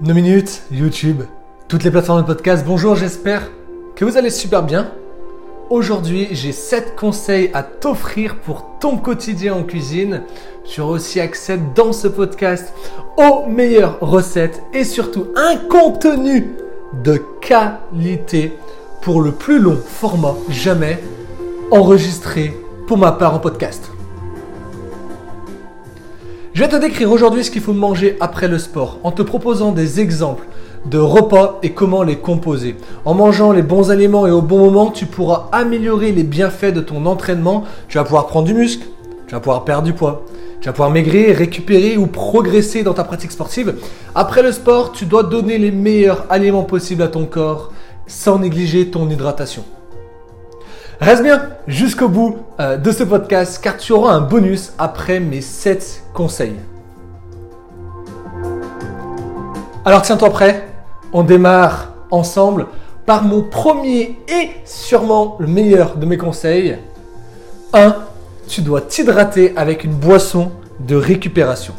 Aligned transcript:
nos 0.00 0.14
minutes, 0.14 0.62
YouTube, 0.70 1.22
toutes 1.68 1.84
les 1.84 1.90
plateformes 1.90 2.22
de 2.22 2.26
podcast. 2.26 2.64
Bonjour, 2.66 2.96
j'espère 2.96 3.50
que 3.94 4.04
vous 4.04 4.16
allez 4.16 4.30
super 4.30 4.62
bien. 4.62 4.90
Aujourd'hui, 5.70 6.28
j'ai 6.32 6.52
7 6.52 6.94
conseils 6.96 7.50
à 7.54 7.62
t'offrir 7.62 8.36
pour 8.36 8.78
ton 8.80 8.98
quotidien 8.98 9.54
en 9.54 9.62
cuisine. 9.62 10.22
Tu 10.64 10.80
auras 10.80 10.94
aussi 10.94 11.20
accès 11.20 11.58
dans 11.74 11.92
ce 11.92 12.08
podcast 12.08 12.72
aux 13.16 13.46
meilleures 13.46 13.98
recettes 14.00 14.62
et 14.72 14.84
surtout 14.84 15.28
un 15.36 15.56
contenu 15.56 16.50
de 17.02 17.20
qualité 17.40 18.52
pour 19.00 19.22
le 19.22 19.32
plus 19.32 19.58
long 19.58 19.76
format 19.76 20.34
jamais 20.48 20.98
enregistré 21.70 22.54
pour 22.86 22.98
ma 22.98 23.12
part 23.12 23.34
en 23.34 23.38
podcast. 23.38 23.93
Je 26.54 26.60
vais 26.60 26.68
te 26.68 26.76
décrire 26.76 27.10
aujourd'hui 27.10 27.42
ce 27.42 27.50
qu'il 27.50 27.62
faut 27.62 27.72
manger 27.72 28.16
après 28.20 28.46
le 28.46 28.60
sport 28.60 29.00
en 29.02 29.10
te 29.10 29.22
proposant 29.22 29.72
des 29.72 29.98
exemples 29.98 30.46
de 30.86 30.98
repas 30.98 31.58
et 31.64 31.70
comment 31.70 32.04
les 32.04 32.14
composer. 32.14 32.76
En 33.04 33.12
mangeant 33.12 33.50
les 33.50 33.62
bons 33.62 33.90
aliments 33.90 34.24
et 34.28 34.30
au 34.30 34.40
bon 34.40 34.58
moment, 34.58 34.92
tu 34.92 35.06
pourras 35.06 35.48
améliorer 35.50 36.12
les 36.12 36.22
bienfaits 36.22 36.72
de 36.72 36.80
ton 36.80 37.06
entraînement. 37.06 37.64
Tu 37.88 37.98
vas 37.98 38.04
pouvoir 38.04 38.28
prendre 38.28 38.46
du 38.46 38.54
muscle, 38.54 38.86
tu 39.26 39.34
vas 39.34 39.40
pouvoir 39.40 39.64
perdre 39.64 39.82
du 39.82 39.94
poids, 39.94 40.24
tu 40.60 40.68
vas 40.68 40.72
pouvoir 40.72 40.90
maigrir, 40.90 41.36
récupérer 41.36 41.96
ou 41.96 42.06
progresser 42.06 42.84
dans 42.84 42.94
ta 42.94 43.02
pratique 43.02 43.32
sportive. 43.32 43.74
Après 44.14 44.44
le 44.44 44.52
sport, 44.52 44.92
tu 44.92 45.06
dois 45.06 45.24
donner 45.24 45.58
les 45.58 45.72
meilleurs 45.72 46.24
aliments 46.30 46.62
possibles 46.62 47.02
à 47.02 47.08
ton 47.08 47.24
corps 47.24 47.72
sans 48.06 48.38
négliger 48.38 48.90
ton 48.90 49.10
hydratation. 49.10 49.64
Reste 51.00 51.22
bien 51.22 51.48
jusqu'au 51.66 52.08
bout 52.08 52.36
euh, 52.60 52.76
de 52.76 52.92
ce 52.92 53.02
podcast 53.02 53.60
car 53.62 53.76
tu 53.76 53.92
auras 53.92 54.12
un 54.12 54.20
bonus 54.20 54.72
après 54.78 55.18
mes 55.18 55.40
7 55.40 56.04
conseils. 56.12 56.56
Alors 59.84 60.02
tiens-toi 60.02 60.30
prêt, 60.30 60.68
on 61.12 61.24
démarre 61.24 61.92
ensemble 62.10 62.66
par 63.06 63.24
mon 63.24 63.42
premier 63.42 64.18
et 64.28 64.50
sûrement 64.64 65.36
le 65.40 65.46
meilleur 65.46 65.96
de 65.96 66.06
mes 66.06 66.16
conseils. 66.16 66.78
1. 67.72 67.96
Tu 68.46 68.62
dois 68.62 68.80
t'hydrater 68.80 69.52
avec 69.56 69.84
une 69.84 69.94
boisson 69.94 70.52
de 70.80 70.94
récupération. 70.94 71.74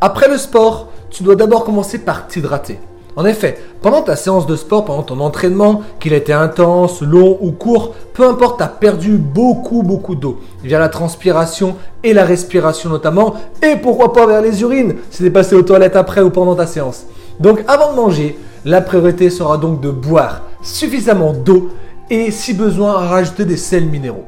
Après 0.00 0.28
le 0.28 0.36
sport, 0.36 0.88
tu 1.10 1.22
dois 1.22 1.34
d'abord 1.34 1.64
commencer 1.64 1.98
par 1.98 2.26
t'hydrater. 2.26 2.78
En 3.18 3.24
effet, 3.24 3.58
pendant 3.82 4.02
ta 4.02 4.14
séance 4.14 4.46
de 4.46 4.54
sport, 4.54 4.84
pendant 4.84 5.02
ton 5.02 5.18
entraînement, 5.18 5.82
qu'il 5.98 6.12
ait 6.12 6.18
été 6.18 6.32
intense, 6.32 7.02
long 7.02 7.36
ou 7.40 7.50
court, 7.50 7.96
peu 8.14 8.24
importe, 8.24 8.58
tu 8.58 8.62
as 8.62 8.68
perdu 8.68 9.16
beaucoup, 9.16 9.82
beaucoup 9.82 10.14
d'eau 10.14 10.38
via 10.62 10.78
la 10.78 10.88
transpiration 10.88 11.74
et 12.04 12.12
la 12.12 12.24
respiration 12.24 12.88
notamment, 12.88 13.34
et 13.60 13.74
pourquoi 13.74 14.12
pas 14.12 14.24
vers 14.24 14.40
les 14.40 14.62
urines 14.62 14.94
si 15.10 15.24
tu 15.24 15.32
passé 15.32 15.56
aux 15.56 15.62
toilettes 15.62 15.96
après 15.96 16.20
ou 16.20 16.30
pendant 16.30 16.54
ta 16.54 16.68
séance. 16.68 17.06
Donc 17.40 17.64
avant 17.66 17.90
de 17.90 17.96
manger, 17.96 18.38
la 18.64 18.80
priorité 18.82 19.30
sera 19.30 19.58
donc 19.58 19.80
de 19.80 19.90
boire 19.90 20.42
suffisamment 20.62 21.32
d'eau 21.32 21.70
et 22.10 22.30
si 22.30 22.54
besoin 22.54 22.92
rajouter 22.92 23.44
des 23.44 23.56
sels 23.56 23.86
minéraux. 23.86 24.26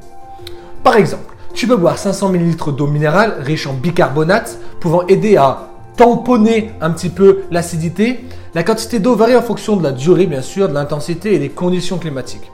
Par 0.83 0.97
exemple, 0.97 1.37
tu 1.55 1.69
peux 1.69 1.77
boire 1.77 1.97
500 1.97 2.35
ml 2.35 2.75
d'eau 2.75 2.89
minérale 2.89 3.37
riche 3.39 3.69
en 3.69 3.73
bicarbonate 3.73 4.59
pouvant 4.81 5.07
aider 5.07 5.37
à 5.37 5.70
tamponner 5.97 6.73
un 6.81 6.91
petit 6.91 7.09
peu 7.09 7.41
l'acidité. 7.51 8.25
La 8.55 8.63
quantité 8.63 8.99
d'eau 8.99 9.15
varie 9.15 9.37
en 9.37 9.43
fonction 9.43 9.77
de 9.77 9.83
la 9.83 9.93
durée, 9.93 10.27
bien 10.27 10.43
sûr, 10.43 10.69
de 10.69 10.75
l'intensité 10.75 11.35
et 11.35 11.39
des 11.39 11.51
conditions 11.51 11.99
climatiques. 11.99 12.51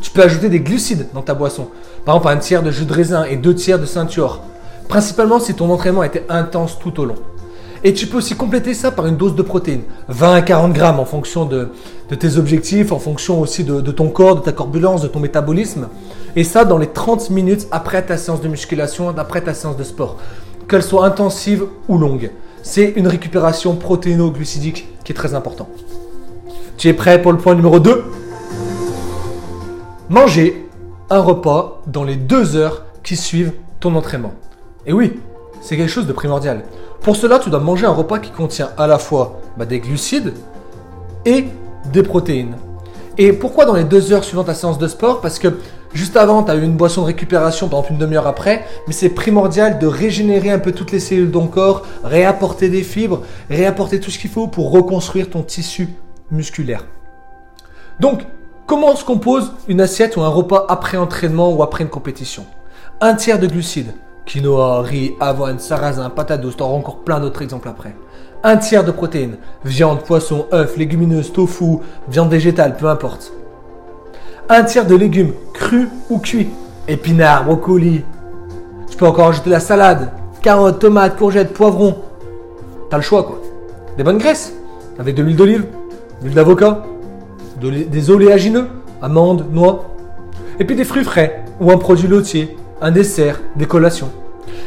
Tu 0.00 0.10
peux 0.10 0.22
ajouter 0.22 0.48
des 0.48 0.60
glucides 0.60 1.08
dans 1.12 1.22
ta 1.22 1.34
boisson. 1.34 1.68
Par 2.04 2.16
exemple, 2.16 2.32
un 2.32 2.38
tiers 2.38 2.62
de 2.62 2.70
jus 2.70 2.84
de 2.86 2.92
raisin 2.92 3.24
et 3.24 3.36
deux 3.36 3.54
tiers 3.54 3.78
de 3.78 3.84
ceinture. 3.84 4.40
Principalement 4.88 5.38
si 5.40 5.54
ton 5.54 5.70
entraînement 5.70 6.02
était 6.02 6.24
intense 6.28 6.78
tout 6.78 7.00
au 7.00 7.04
long. 7.04 7.16
Et 7.82 7.94
tu 7.94 8.06
peux 8.06 8.18
aussi 8.18 8.34
compléter 8.34 8.74
ça 8.74 8.90
par 8.90 9.06
une 9.06 9.16
dose 9.16 9.34
de 9.34 9.42
protéines. 9.42 9.82
20 10.08 10.34
à 10.34 10.42
40 10.42 10.72
grammes 10.72 11.00
en 11.00 11.04
fonction 11.04 11.46
de, 11.46 11.70
tes 12.18 12.36
objectifs, 12.36 12.92
en 12.92 12.98
fonction 12.98 13.40
aussi 13.40 13.64
de, 13.64 13.80
de, 13.80 13.92
ton 13.92 14.08
corps, 14.08 14.36
de 14.36 14.40
ta 14.40 14.52
corpulence, 14.52 15.00
de 15.00 15.08
ton 15.08 15.20
métabolisme. 15.20 15.88
Et 16.36 16.44
ça 16.44 16.64
dans 16.64 16.76
les 16.78 16.88
30 16.88 17.30
minutes 17.30 17.66
après 17.70 18.02
ta 18.02 18.16
séance 18.16 18.40
de 18.40 18.48
musculation, 18.48 19.08
après 19.16 19.40
ta 19.40 19.54
séance 19.54 19.76
de 19.76 19.84
sport. 19.84 20.16
Qu'elle 20.68 20.82
soit 20.82 21.06
intensive 21.06 21.64
ou 21.88 21.96
longue 21.96 22.30
c'est 22.62 22.92
une 22.96 23.06
récupération 23.06 23.74
protéino-glucidique 23.76 24.88
qui 25.04 25.12
est 25.12 25.14
très 25.14 25.34
important. 25.34 25.68
Tu 26.76 26.88
es 26.88 26.94
prêt 26.94 27.20
pour 27.20 27.32
le 27.32 27.38
point 27.38 27.54
numéro 27.54 27.80
2 27.80 28.04
Manger 30.08 30.68
un 31.08 31.20
repas 31.20 31.82
dans 31.86 32.04
les 32.04 32.16
deux 32.16 32.56
heures 32.56 32.84
qui 33.02 33.16
suivent 33.16 33.52
ton 33.80 33.94
entraînement. 33.94 34.32
Et 34.86 34.92
oui, 34.92 35.20
c'est 35.60 35.76
quelque 35.76 35.90
chose 35.90 36.06
de 36.06 36.12
primordial. 36.12 36.64
Pour 37.00 37.16
cela, 37.16 37.38
tu 37.38 37.50
dois 37.50 37.60
manger 37.60 37.86
un 37.86 37.92
repas 37.92 38.18
qui 38.18 38.30
contient 38.30 38.70
à 38.76 38.86
la 38.86 38.98
fois 38.98 39.40
bah, 39.56 39.66
des 39.66 39.80
glucides 39.80 40.34
et 41.24 41.46
des 41.92 42.02
protéines. 42.02 42.56
Et 43.18 43.32
pourquoi 43.32 43.64
dans 43.64 43.74
les 43.74 43.84
deux 43.84 44.12
heures 44.12 44.24
suivant 44.24 44.44
ta 44.44 44.54
séance 44.54 44.78
de 44.78 44.88
sport? 44.88 45.20
Parce 45.20 45.38
que 45.38 45.48
Juste 45.92 46.16
avant, 46.16 46.44
tu 46.44 46.52
as 46.52 46.54
eu 46.54 46.62
une 46.62 46.76
boisson 46.76 47.00
de 47.02 47.06
récupération 47.06 47.68
pendant 47.68 47.88
une 47.88 47.98
demi-heure 47.98 48.28
après, 48.28 48.64
mais 48.86 48.92
c'est 48.92 49.08
primordial 49.08 49.80
de 49.80 49.88
régénérer 49.88 50.50
un 50.50 50.60
peu 50.60 50.70
toutes 50.70 50.92
les 50.92 51.00
cellules 51.00 51.26
de 51.28 51.32
ton 51.32 51.48
corps, 51.48 51.82
réapporter 52.04 52.68
des 52.68 52.84
fibres, 52.84 53.22
réapporter 53.48 53.98
tout 53.98 54.12
ce 54.12 54.18
qu'il 54.18 54.30
faut 54.30 54.46
pour 54.46 54.70
reconstruire 54.70 55.30
ton 55.30 55.42
tissu 55.42 55.88
musculaire. 56.30 56.86
Donc, 57.98 58.24
comment 58.66 58.94
se 58.94 59.04
compose 59.04 59.52
une 59.66 59.80
assiette 59.80 60.16
ou 60.16 60.20
un 60.20 60.28
repas 60.28 60.64
après 60.68 60.96
entraînement 60.96 61.52
ou 61.52 61.62
après 61.64 61.82
une 61.82 61.90
compétition? 61.90 62.46
Un 63.00 63.14
tiers 63.14 63.40
de 63.40 63.48
glucides, 63.48 63.92
quinoa, 64.26 64.82
riz, 64.82 65.14
avoine, 65.18 65.58
sarrasin, 65.58 66.08
patate 66.08 66.40
douce, 66.40 66.56
t'auras 66.56 66.76
encore 66.76 67.00
plein 67.00 67.18
d'autres 67.18 67.42
exemples 67.42 67.68
après. 67.68 67.96
Un 68.44 68.58
tiers 68.58 68.84
de 68.84 68.92
protéines, 68.92 69.38
viande, 69.64 70.02
poisson, 70.02 70.46
œufs, 70.52 70.76
légumineuses, 70.76 71.32
tofu, 71.32 71.78
viande 72.08 72.30
végétale, 72.30 72.76
peu 72.76 72.88
importe 72.88 73.32
un 74.48 74.62
tiers 74.64 74.86
de 74.86 74.94
légumes, 74.94 75.32
crus 75.52 75.88
ou 76.08 76.18
cuits. 76.18 76.48
Épinards, 76.88 77.44
brocolis. 77.44 78.02
Tu 78.88 78.96
peux 78.96 79.06
encore 79.06 79.28
ajouter 79.28 79.50
la 79.50 79.60
salade, 79.60 80.10
carottes, 80.42 80.80
tomates, 80.80 81.16
courgettes, 81.16 81.52
poivrons. 81.52 81.96
T'as 82.90 82.96
le 82.96 83.02
choix 83.02 83.22
quoi. 83.22 83.40
Des 83.96 84.02
bonnes 84.02 84.18
graisses, 84.18 84.54
avec 84.98 85.14
de 85.14 85.22
l'huile 85.22 85.36
d'olive, 85.36 85.66
de 86.20 86.24
l'huile 86.24 86.34
d'avocat, 86.34 86.84
des 87.60 88.10
oléagineux, 88.10 88.66
amandes, 89.02 89.46
noix. 89.52 89.94
Et 90.58 90.64
puis 90.64 90.76
des 90.76 90.84
fruits 90.84 91.04
frais 91.04 91.44
ou 91.60 91.70
un 91.70 91.78
produit 91.78 92.08
laitier, 92.08 92.56
un 92.80 92.90
dessert, 92.90 93.40
des 93.56 93.66
collations. 93.66 94.10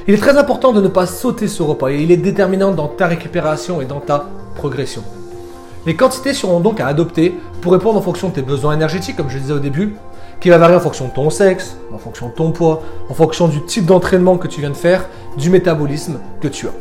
Il 0.07 0.13
est 0.13 0.17
très 0.17 0.37
important 0.37 0.73
de 0.73 0.81
ne 0.81 0.87
pas 0.87 1.05
sauter 1.05 1.47
ce 1.47 1.63
repas 1.63 1.89
et 1.89 2.01
il 2.01 2.11
est 2.11 2.17
déterminant 2.17 2.71
dans 2.71 2.87
ta 2.87 3.07
récupération 3.07 3.81
et 3.81 3.85
dans 3.85 3.99
ta 3.99 4.29
progression. 4.55 5.03
Les 5.85 5.95
quantités 5.95 6.33
seront 6.33 6.59
donc 6.61 6.79
à 6.79 6.87
adopter 6.87 7.37
pour 7.61 7.73
répondre 7.73 7.97
en 7.97 8.01
fonction 8.01 8.29
de 8.29 8.33
tes 8.33 8.41
besoins 8.41 8.73
énergétiques, 8.73 9.17
comme 9.17 9.29
je 9.29 9.35
le 9.35 9.41
disais 9.41 9.53
au 9.53 9.59
début, 9.59 9.95
qui 10.39 10.49
va 10.49 10.57
varier 10.57 10.75
en 10.75 10.79
fonction 10.79 11.07
de 11.07 11.13
ton 11.13 11.29
sexe, 11.29 11.77
en 11.93 11.97
fonction 11.97 12.29
de 12.29 12.33
ton 12.33 12.51
poids, 12.51 12.81
en 13.09 13.13
fonction 13.13 13.47
du 13.47 13.63
type 13.65 13.85
d'entraînement 13.85 14.37
que 14.37 14.47
tu 14.47 14.61
viens 14.61 14.69
de 14.69 14.75
faire, 14.75 15.07
du 15.37 15.49
métabolisme 15.49 16.19
que 16.41 16.47
tu 16.47 16.67
as. 16.67 16.73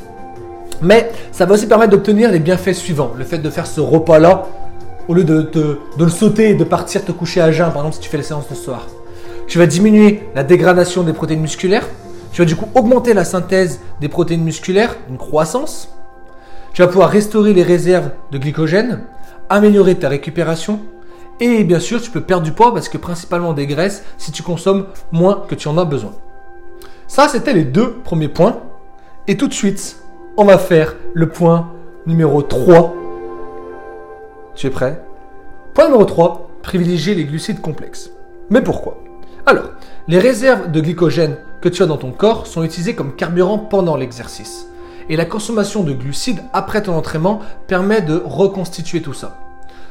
Mais 0.82 1.10
ça 1.30 1.46
va 1.46 1.54
aussi 1.54 1.66
permettre 1.66 1.90
d'obtenir 1.90 2.30
les 2.30 2.38
bienfaits 2.38 2.74
suivants. 2.74 3.12
Le 3.16 3.24
fait 3.24 3.38
de 3.38 3.50
faire 3.50 3.66
ce 3.66 3.80
repas-là, 3.80 4.46
au 5.08 5.14
lieu 5.14 5.24
de, 5.24 5.78
le 5.98 6.08
sauter 6.08 6.50
et 6.50 6.54
de 6.54 6.64
partir 6.64 7.04
te 7.04 7.12
coucher 7.12 7.40
à 7.40 7.50
jeun, 7.52 7.66
par 7.66 7.78
exemple 7.78 7.94
si 7.94 8.00
tu 8.00 8.08
fais 8.08 8.16
les 8.16 8.22
séances 8.22 8.48
de 8.48 8.54
soir. 8.54 8.86
Tu 9.48 9.58
vas 9.58 9.66
diminuer 9.66 10.22
la 10.34 10.44
dégradation 10.44 11.02
des 11.02 11.12
protéines 11.12 11.40
musculaires. 11.40 11.86
Tu 12.32 12.40
vas 12.40 12.46
du 12.46 12.56
coup 12.56 12.68
augmenter 12.74 13.14
la 13.14 13.24
synthèse 13.24 13.80
des 14.00 14.08
protéines 14.08 14.42
musculaires, 14.42 14.96
une 15.10 15.18
croissance. 15.18 15.88
Tu 16.72 16.80
vas 16.80 16.88
pouvoir 16.88 17.10
restaurer 17.10 17.52
les 17.52 17.62
réserves 17.62 18.10
de 18.30 18.38
glycogène, 18.38 19.04
améliorer 19.50 19.94
ta 19.94 20.08
récupération 20.08 20.80
et 21.38 21.64
bien 21.64 21.80
sûr 21.80 22.00
tu 22.00 22.10
peux 22.10 22.22
perdre 22.22 22.44
du 22.44 22.52
poids 22.52 22.72
parce 22.72 22.88
que 22.88 22.96
principalement 22.96 23.52
des 23.52 23.66
graisses 23.66 24.04
si 24.16 24.32
tu 24.32 24.42
consommes 24.42 24.86
moins 25.10 25.44
que 25.48 25.54
tu 25.54 25.68
en 25.68 25.76
as 25.76 25.84
besoin. 25.84 26.12
Ça 27.06 27.28
c'était 27.28 27.52
les 27.52 27.64
deux 27.64 27.92
premiers 28.04 28.28
points 28.28 28.60
et 29.28 29.36
tout 29.36 29.48
de 29.48 29.54
suite 29.54 29.98
on 30.38 30.44
va 30.44 30.56
faire 30.56 30.96
le 31.12 31.28
point 31.28 31.70
numéro 32.06 32.40
3. 32.40 32.94
Tu 34.54 34.66
es 34.66 34.70
prêt? 34.70 35.02
Point 35.74 35.86
numéro 35.86 36.04
3, 36.04 36.48
privilégier 36.62 37.14
les 37.14 37.24
glucides 37.24 37.60
complexes. 37.60 38.10
Mais 38.48 38.62
pourquoi? 38.62 38.98
Alors, 39.44 39.70
les 40.08 40.18
réserves 40.18 40.70
de 40.70 40.80
glycogène 40.80 41.36
que 41.60 41.68
tu 41.68 41.82
as 41.82 41.86
dans 41.86 41.96
ton 41.96 42.12
corps 42.12 42.46
sont 42.46 42.62
utilisées 42.62 42.94
comme 42.94 43.14
carburant 43.14 43.58
pendant 43.58 43.96
l'exercice. 43.96 44.68
Et 45.08 45.16
la 45.16 45.24
consommation 45.24 45.82
de 45.82 45.92
glucides 45.92 46.42
après 46.52 46.82
ton 46.82 46.94
entraînement 46.94 47.40
permet 47.66 48.02
de 48.02 48.20
reconstituer 48.24 49.02
tout 49.02 49.14
ça. 49.14 49.38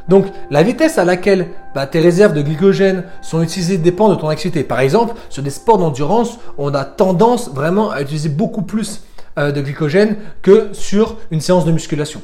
Donc 0.07 0.25
la 0.49 0.63
vitesse 0.63 0.97
à 0.97 1.05
laquelle 1.05 1.47
bah, 1.75 1.87
tes 1.87 1.99
réserves 1.99 2.33
de 2.33 2.41
glycogène 2.41 3.03
sont 3.21 3.41
utilisées 3.41 3.77
dépend 3.77 4.09
de 4.09 4.15
ton 4.15 4.29
activité. 4.29 4.63
Par 4.63 4.79
exemple, 4.79 5.15
sur 5.29 5.43
des 5.43 5.49
sports 5.49 5.77
d'endurance, 5.77 6.39
on 6.57 6.73
a 6.73 6.85
tendance 6.85 7.49
vraiment 7.53 7.91
à 7.91 8.01
utiliser 8.01 8.29
beaucoup 8.29 8.63
plus 8.63 9.03
euh, 9.37 9.51
de 9.51 9.61
glycogène 9.61 10.17
que 10.41 10.69
sur 10.73 11.17
une 11.29 11.41
séance 11.41 11.65
de 11.65 11.71
musculation. 11.71 12.21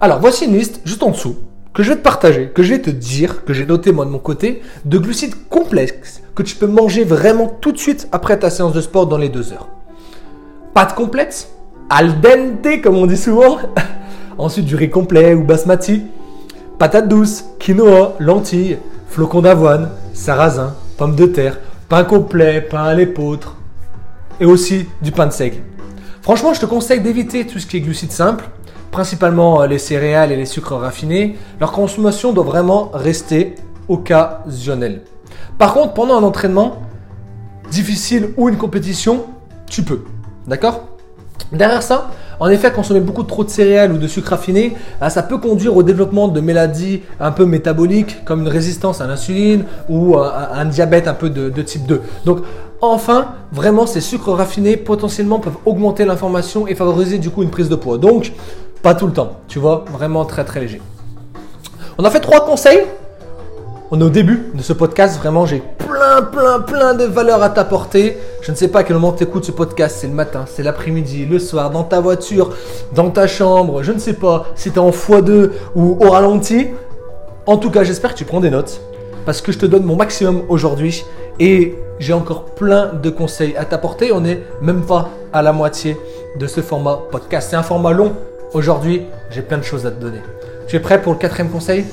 Alors 0.00 0.20
voici 0.20 0.44
une 0.44 0.56
liste 0.56 0.80
juste 0.84 1.02
en 1.02 1.10
dessous 1.10 1.36
que 1.72 1.82
je 1.82 1.90
vais 1.90 1.96
te 1.96 2.02
partager, 2.02 2.48
que 2.48 2.62
je 2.62 2.74
vais 2.74 2.82
te 2.82 2.90
dire, 2.90 3.44
que 3.44 3.54
j'ai 3.54 3.64
noté 3.64 3.92
moi 3.92 4.04
de 4.04 4.10
mon 4.10 4.18
côté, 4.18 4.62
de 4.84 4.98
glucides 4.98 5.48
complexes 5.48 6.20
que 6.34 6.42
tu 6.42 6.56
peux 6.56 6.66
manger 6.66 7.04
vraiment 7.04 7.48
tout 7.48 7.72
de 7.72 7.78
suite 7.78 8.08
après 8.12 8.38
ta 8.38 8.50
séance 8.50 8.72
de 8.72 8.80
sport 8.80 9.06
dans 9.06 9.16
les 9.16 9.28
deux 9.28 9.52
heures. 9.52 9.68
Pâtes 10.74 10.94
complètes, 10.94 11.48
al 11.92 12.20
dente 12.22 12.80
comme 12.82 12.96
on 12.96 13.06
dit 13.06 13.18
souvent, 13.18 13.58
Ensuite, 14.38 14.64
du 14.64 14.76
riz 14.76 14.88
complet 14.88 15.34
ou 15.34 15.44
basmati, 15.44 16.02
patates 16.78 17.06
douces, 17.06 17.44
quinoa, 17.58 18.14
lentilles, 18.18 18.78
flocons 19.08 19.42
d'avoine, 19.42 19.90
sarrasin, 20.14 20.74
pommes 20.96 21.14
de 21.14 21.26
terre, 21.26 21.58
pain 21.90 22.02
complet, 22.02 22.62
pain 22.62 22.84
à 22.84 22.94
l'épeautre 22.94 23.56
et 24.40 24.46
aussi 24.46 24.86
du 25.02 25.12
pain 25.12 25.26
de 25.26 25.32
seigle. 25.32 25.58
Franchement, 26.22 26.54
je 26.54 26.60
te 26.60 26.66
conseille 26.66 27.02
d'éviter 27.02 27.46
tout 27.46 27.58
ce 27.58 27.66
qui 27.66 27.76
est 27.76 27.80
glucides 27.80 28.10
simples, 28.10 28.48
principalement 28.90 29.60
euh, 29.60 29.66
les 29.66 29.78
céréales 29.78 30.32
et 30.32 30.36
les 30.36 30.46
sucres 30.46 30.76
raffinés. 30.76 31.36
Leur 31.60 31.72
consommation 31.72 32.32
doit 32.32 32.44
vraiment 32.44 32.90
rester 32.94 33.54
occasionnelle. 33.88 35.02
Par 35.58 35.74
contre, 35.74 35.92
pendant 35.92 36.18
un 36.18 36.22
entraînement 36.22 36.78
difficile 37.70 38.30
ou 38.38 38.48
une 38.48 38.56
compétition, 38.56 39.26
tu 39.68 39.82
peux. 39.82 40.04
D'accord? 40.46 40.91
Derrière 41.50 41.82
ça, 41.82 42.10
en 42.40 42.48
effet, 42.48 42.72
consommer 42.72 43.00
beaucoup 43.00 43.22
trop 43.22 43.44
de 43.44 43.50
céréales 43.50 43.92
ou 43.92 43.98
de 43.98 44.06
sucre 44.06 44.30
raffiné, 44.30 44.74
bah, 45.00 45.10
ça 45.10 45.22
peut 45.22 45.38
conduire 45.38 45.76
au 45.76 45.82
développement 45.82 46.28
de 46.28 46.40
maladies 46.40 47.02
un 47.20 47.32
peu 47.32 47.44
métaboliques, 47.44 48.24
comme 48.24 48.42
une 48.42 48.48
résistance 48.48 49.00
à 49.00 49.06
l'insuline 49.06 49.64
ou 49.88 50.16
un 50.18 50.64
diabète 50.64 51.08
un 51.08 51.14
peu 51.14 51.30
de, 51.30 51.62
type 51.62 51.86
2. 51.86 52.00
Donc, 52.24 52.38
enfin, 52.80 53.32
vraiment, 53.52 53.86
ces 53.86 54.00
sucres 54.00 54.32
raffinés 54.32 54.76
potentiellement 54.76 55.38
peuvent 55.38 55.58
augmenter 55.66 56.04
l'information 56.04 56.66
et 56.66 56.74
favoriser 56.74 57.18
du 57.18 57.30
coup 57.30 57.42
une 57.42 57.50
prise 57.50 57.68
de 57.68 57.76
poids. 57.76 57.98
Donc, 57.98 58.32
pas 58.82 58.94
tout 58.94 59.06
le 59.06 59.12
temps, 59.12 59.40
tu 59.48 59.58
vois, 59.58 59.84
vraiment 59.92 60.24
très 60.24 60.44
très 60.44 60.60
léger. 60.60 60.80
On 61.98 62.04
a 62.04 62.10
fait 62.10 62.20
trois 62.20 62.44
conseils 62.44 62.82
on 63.94 64.00
est 64.00 64.04
au 64.04 64.08
début 64.10 64.46
de 64.54 64.62
ce 64.62 64.72
podcast. 64.72 65.18
Vraiment, 65.18 65.44
j'ai 65.44 65.62
plein, 66.20 66.60
plein, 66.60 66.94
de 66.94 67.04
valeurs 67.04 67.42
à 67.42 67.48
t'apporter. 67.48 68.18
Je 68.42 68.50
ne 68.50 68.56
sais 68.56 68.68
pas 68.68 68.80
à 68.80 68.84
quel 68.84 68.96
moment 68.96 69.12
tu 69.12 69.24
écoutes 69.24 69.44
ce 69.44 69.52
podcast. 69.52 69.96
C'est 70.00 70.08
le 70.08 70.12
matin, 70.12 70.44
c'est 70.46 70.62
l'après-midi, 70.62 71.24
le 71.24 71.38
soir, 71.38 71.70
dans 71.70 71.84
ta 71.84 72.00
voiture, 72.00 72.50
dans 72.94 73.08
ta 73.08 73.26
chambre. 73.26 73.82
Je 73.82 73.92
ne 73.92 73.98
sais 73.98 74.12
pas 74.12 74.46
si 74.54 74.70
tu 74.70 74.76
es 74.76 74.78
en 74.78 74.90
x2 74.90 75.50
ou 75.74 75.96
au 76.00 76.10
ralenti. 76.10 76.68
En 77.46 77.56
tout 77.56 77.70
cas, 77.70 77.84
j'espère 77.84 78.12
que 78.12 78.18
tu 78.18 78.24
prends 78.24 78.40
des 78.40 78.50
notes 78.50 78.80
parce 79.24 79.40
que 79.40 79.52
je 79.52 79.58
te 79.58 79.66
donne 79.66 79.84
mon 79.84 79.96
maximum 79.96 80.42
aujourd'hui 80.48 81.04
et 81.38 81.76
j'ai 81.98 82.12
encore 82.12 82.44
plein 82.44 82.92
de 82.92 83.08
conseils 83.08 83.56
à 83.56 83.64
t'apporter. 83.64 84.12
On 84.12 84.20
n'est 84.20 84.42
même 84.60 84.82
pas 84.82 85.08
à 85.32 85.40
la 85.40 85.52
moitié 85.52 85.96
de 86.38 86.46
ce 86.46 86.60
format 86.60 86.98
podcast. 87.10 87.48
C'est 87.50 87.56
un 87.56 87.62
format 87.62 87.92
long. 87.92 88.12
Aujourd'hui, 88.52 89.02
j'ai 89.30 89.42
plein 89.42 89.58
de 89.58 89.62
choses 89.62 89.86
à 89.86 89.90
te 89.90 90.00
donner. 90.00 90.20
Tu 90.66 90.76
es 90.76 90.80
prêt 90.80 91.00
pour 91.00 91.12
le 91.12 91.18
quatrième 91.18 91.50
conseil? 91.50 91.86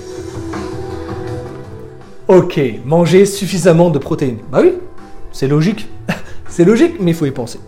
Ok, 2.30 2.62
manger 2.86 3.26
suffisamment 3.26 3.90
de 3.90 3.98
protéines. 3.98 4.38
Bah 4.52 4.60
oui, 4.62 4.74
c'est 5.32 5.48
logique. 5.48 5.88
c'est 6.48 6.64
logique, 6.64 6.98
mais 7.00 7.10
il 7.10 7.14
faut 7.16 7.26
y 7.26 7.32
penser. 7.32 7.60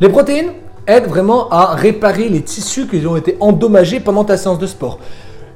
Les 0.00 0.08
protéines 0.08 0.52
aident 0.86 1.08
vraiment 1.08 1.50
à 1.50 1.74
réparer 1.74 2.30
les 2.30 2.40
tissus 2.40 2.86
qui 2.86 3.06
ont 3.06 3.18
été 3.18 3.36
endommagés 3.40 4.00
pendant 4.00 4.24
ta 4.24 4.38
séance 4.38 4.58
de 4.58 4.66
sport. 4.66 5.00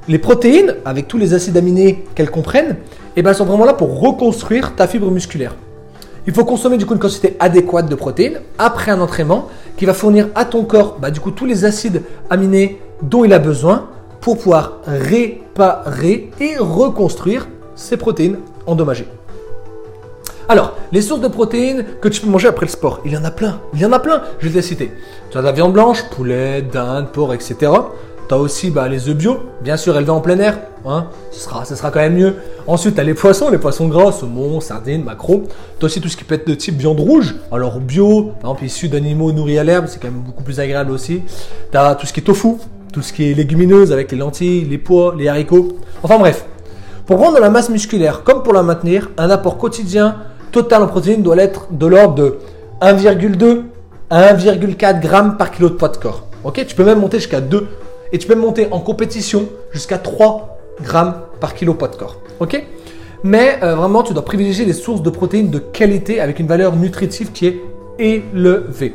Les 0.07 0.19
protéines, 0.19 0.75
avec 0.85 1.07
tous 1.07 1.17
les 1.17 1.33
acides 1.33 1.57
aminés 1.57 2.03
qu'elles 2.13 2.29
comprennent, 2.29 2.77
eh 3.15 3.23
ben, 3.23 3.33
sont 3.33 3.45
vraiment 3.45 3.65
là 3.65 3.73
pour 3.73 3.99
reconstruire 3.99 4.75
ta 4.75 4.85
fibre 4.85 5.09
musculaire. 5.09 5.55
Il 6.27 6.33
faut 6.33 6.45
consommer 6.45 6.77
du 6.77 6.85
coup 6.85 6.93
une 6.93 6.99
quantité 6.99 7.35
adéquate 7.39 7.89
de 7.89 7.95
protéines 7.95 8.41
après 8.59 8.91
un 8.91 9.01
entraînement 9.01 9.47
qui 9.75 9.85
va 9.85 9.95
fournir 9.95 10.27
à 10.35 10.45
ton 10.45 10.65
corps 10.65 10.97
bah, 11.01 11.09
du 11.09 11.19
coup 11.19 11.31
tous 11.31 11.47
les 11.47 11.65
acides 11.65 12.03
aminés 12.29 12.79
dont 13.01 13.25
il 13.25 13.33
a 13.33 13.39
besoin 13.39 13.87
pour 14.21 14.37
pouvoir 14.37 14.81
réparer 14.85 16.29
et 16.39 16.57
reconstruire 16.59 17.47
ces 17.75 17.97
protéines 17.97 18.37
endommagées. 18.65 19.07
Alors, 20.47 20.73
les 20.91 21.01
sources 21.01 21.21
de 21.21 21.27
protéines 21.27 21.85
que 22.01 22.07
tu 22.07 22.21
peux 22.21 22.29
manger 22.29 22.47
après 22.47 22.67
le 22.67 22.71
sport, 22.71 22.99
il 23.03 23.11
y 23.11 23.17
en 23.17 23.23
a 23.23 23.31
plein. 23.31 23.59
Il 23.73 23.81
y 23.81 23.85
en 23.85 23.91
a 23.91 23.99
plein, 23.99 24.21
je 24.39 24.45
vais 24.45 24.51
te 24.51 24.55
les 24.57 24.61
citer. 24.61 24.91
Tu 25.31 25.37
as 25.37 25.41
de 25.41 25.45
la 25.45 25.51
viande 25.51 25.73
blanche, 25.73 26.03
poulet, 26.11 26.61
dinde, 26.61 27.07
porc, 27.11 27.33
etc. 27.33 27.55
Tu 28.27 28.33
as 28.33 28.37
aussi 28.37 28.69
bah, 28.69 28.87
les 28.87 29.09
œufs 29.09 29.15
bio, 29.15 29.37
bien 29.61 29.75
sûr 29.75 29.97
élevés 29.97 30.11
en 30.11 30.21
plein 30.21 30.37
air, 30.39 30.59
hein, 30.85 31.07
ce, 31.31 31.39
sera, 31.39 31.65
ce 31.65 31.75
sera 31.75 31.89
quand 31.89 31.99
même 31.99 32.15
mieux. 32.15 32.35
Ensuite, 32.67 32.93
tu 32.93 33.01
as 33.01 33.03
les 33.03 33.15
poissons, 33.15 33.49
les 33.49 33.57
poissons 33.57 33.87
gras, 33.87 34.11
saumon, 34.11 34.59
sardines, 34.59 35.03
maquereau. 35.03 35.43
Tu 35.79 35.85
as 35.85 35.87
aussi 35.87 35.99
tout 35.99 36.09
ce 36.09 36.17
qui 36.17 36.23
peut 36.23 36.35
être 36.35 36.47
de 36.47 36.53
type 36.53 36.77
viande 36.77 36.99
rouge, 36.99 37.35
alors 37.51 37.79
bio, 37.79 38.33
par 38.41 38.51
exemple 38.51 38.65
issu 38.65 38.87
d'animaux 38.87 39.31
nourris 39.31 39.57
à 39.57 39.63
l'herbe, 39.63 39.85
c'est 39.87 39.99
quand 39.99 40.09
même 40.09 40.21
beaucoup 40.21 40.43
plus 40.43 40.59
agréable 40.59 40.91
aussi. 40.91 41.21
Tu 41.71 41.77
as 41.77 41.95
tout 41.95 42.05
ce 42.05 42.13
qui 42.13 42.19
est 42.19 42.23
tofu, 42.23 42.49
tout 42.93 43.01
ce 43.01 43.13
qui 43.13 43.31
est 43.31 43.33
légumineuse 43.33 43.91
avec 43.91 44.11
les 44.11 44.17
lentilles, 44.17 44.65
les 44.65 44.77
pois, 44.77 45.15
les 45.17 45.27
haricots. 45.27 45.77
Enfin 46.03 46.19
bref, 46.19 46.45
pour 47.05 47.17
prendre 47.17 47.35
de 47.35 47.41
la 47.41 47.49
masse 47.49 47.69
musculaire 47.69 48.23
comme 48.23 48.41
pour 48.41 48.53
la 48.53 48.63
maintenir, 48.63 49.11
un 49.17 49.29
apport 49.29 49.57
quotidien 49.57 50.15
total 50.51 50.83
en 50.83 50.87
protéines 50.87 51.21
doit 51.21 51.37
être 51.37 51.67
de 51.71 51.85
l'ordre 51.85 52.15
de 52.15 52.37
1,2 52.81 53.61
à 54.09 54.33
1,4 54.33 55.01
g 55.01 55.09
par 55.37 55.51
kilo 55.51 55.69
de 55.69 55.75
poids 55.75 55.89
de 55.89 55.97
corps. 55.97 56.27
Tu 56.53 56.75
peux 56.75 56.83
même 56.83 56.99
monter 56.99 57.17
jusqu'à 57.17 57.41
2 57.41 57.67
et 58.11 58.17
tu 58.17 58.27
peux 58.27 58.35
monter 58.35 58.67
en 58.71 58.79
compétition 58.79 59.47
jusqu'à 59.71 59.97
3 59.97 60.57
g 60.81 60.91
par 61.39 61.53
kilo 61.53 61.73
poids 61.73 61.89
de 61.89 61.95
corps. 61.95 62.17
Mais 63.23 63.57
euh, 63.63 63.75
vraiment, 63.75 64.03
tu 64.03 64.13
dois 64.13 64.23
privilégier 64.23 64.65
les 64.65 64.73
sources 64.73 65.01
de 65.01 65.09
protéines 65.09 65.49
de 65.49 65.57
qualité 65.57 66.19
avec 66.19 66.39
une 66.39 66.47
valeur 66.47 66.75
nutritive 66.75 67.31
qui 67.31 67.47
est 67.47 67.61
élevée. 67.97 68.93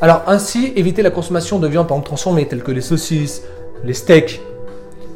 Alors 0.00 0.22
ainsi, 0.26 0.72
éviter 0.76 1.02
la 1.02 1.10
consommation 1.10 1.58
de 1.58 1.66
viande 1.66 1.88
par 1.88 1.96
exemple 1.96 2.06
transformée 2.06 2.46
telles 2.46 2.62
que 2.62 2.70
les 2.70 2.80
saucisses, 2.80 3.42
les 3.84 3.94
steaks, 3.94 4.40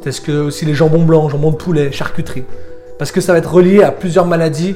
est-ce 0.07 0.21
que 0.21 0.31
aussi 0.31 0.65
les 0.65 0.73
jambons 0.73 1.03
blancs, 1.03 1.29
jambons 1.29 1.51
de 1.51 1.55
poulet, 1.55 1.91
charcuterie. 1.91 2.45
Parce 2.97 3.11
que 3.11 3.21
ça 3.21 3.33
va 3.33 3.39
être 3.39 3.53
relié 3.53 3.83
à 3.83 3.91
plusieurs 3.91 4.25
maladies 4.25 4.75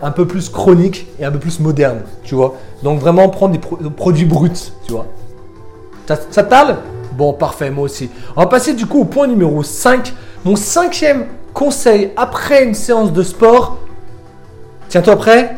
un 0.00 0.10
peu 0.10 0.26
plus 0.26 0.48
chroniques 0.48 1.06
et 1.20 1.24
un 1.24 1.30
peu 1.30 1.38
plus 1.38 1.60
modernes, 1.60 2.02
tu 2.24 2.34
vois. 2.34 2.56
Donc 2.82 3.00
vraiment 3.00 3.28
prendre 3.28 3.52
des, 3.52 3.90
produits 3.90 4.24
bruts, 4.24 4.50
tu 4.86 4.92
vois. 4.92 5.06
Ça, 6.06 6.18
ça 6.30 6.42
t'ale 6.42 6.78
Bon, 7.16 7.34
parfait, 7.34 7.70
moi 7.70 7.84
aussi. 7.84 8.10
On 8.36 8.40
va 8.40 8.46
passer 8.46 8.72
du 8.72 8.86
coup 8.86 9.00
au 9.00 9.04
point 9.04 9.26
numéro 9.26 9.62
5. 9.62 10.14
Mon 10.44 10.56
cinquième 10.56 11.26
conseil 11.52 12.10
après 12.16 12.64
une 12.64 12.74
séance 12.74 13.12
de 13.12 13.22
sport. 13.22 13.78
Tiens-toi 14.88 15.16
prêt 15.16 15.56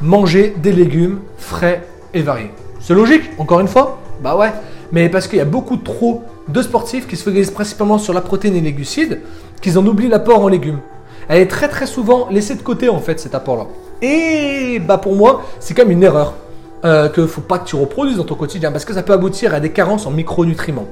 Manger 0.00 0.54
des 0.56 0.72
légumes 0.72 1.20
frais 1.36 1.86
et 2.14 2.22
variés. 2.22 2.52
C'est 2.80 2.94
logique, 2.94 3.30
encore 3.38 3.60
une 3.60 3.68
fois? 3.68 3.98
Bah 4.22 4.36
ouais. 4.36 4.52
Mais 4.92 5.10
parce 5.10 5.28
qu'il 5.28 5.38
y 5.38 5.42
a 5.42 5.46
beaucoup 5.46 5.76
trop 5.76 6.24
de 6.52 6.62
sportifs 6.62 7.06
qui 7.06 7.16
se 7.16 7.24
focalisent 7.24 7.50
principalement 7.50 7.98
sur 7.98 8.12
la 8.12 8.20
protéine 8.20 8.56
et 8.56 8.60
les 8.60 8.72
glucides, 8.72 9.20
qu'ils 9.60 9.78
en 9.78 9.86
oublient 9.86 10.08
l'apport 10.08 10.42
en 10.42 10.48
légumes. 10.48 10.80
Elle 11.28 11.42
est 11.42 11.46
très 11.46 11.68
très 11.68 11.86
souvent 11.86 12.28
laissée 12.30 12.54
de 12.54 12.62
côté 12.62 12.88
en 12.88 12.98
fait 12.98 13.20
cet 13.20 13.34
apport-là. 13.34 13.66
Et 14.02 14.80
bah 14.80 14.98
pour 14.98 15.14
moi, 15.14 15.42
c'est 15.60 15.74
comme 15.74 15.90
une 15.90 16.02
erreur 16.02 16.34
euh, 16.84 17.08
que 17.08 17.26
faut 17.26 17.42
pas 17.42 17.58
que 17.58 17.66
tu 17.66 17.76
reproduises 17.76 18.16
dans 18.16 18.24
ton 18.24 18.34
quotidien 18.34 18.72
parce 18.72 18.84
que 18.84 18.94
ça 18.94 19.02
peut 19.02 19.12
aboutir 19.12 19.54
à 19.54 19.60
des 19.60 19.70
carences 19.70 20.06
en 20.06 20.10
micronutriments. 20.10 20.88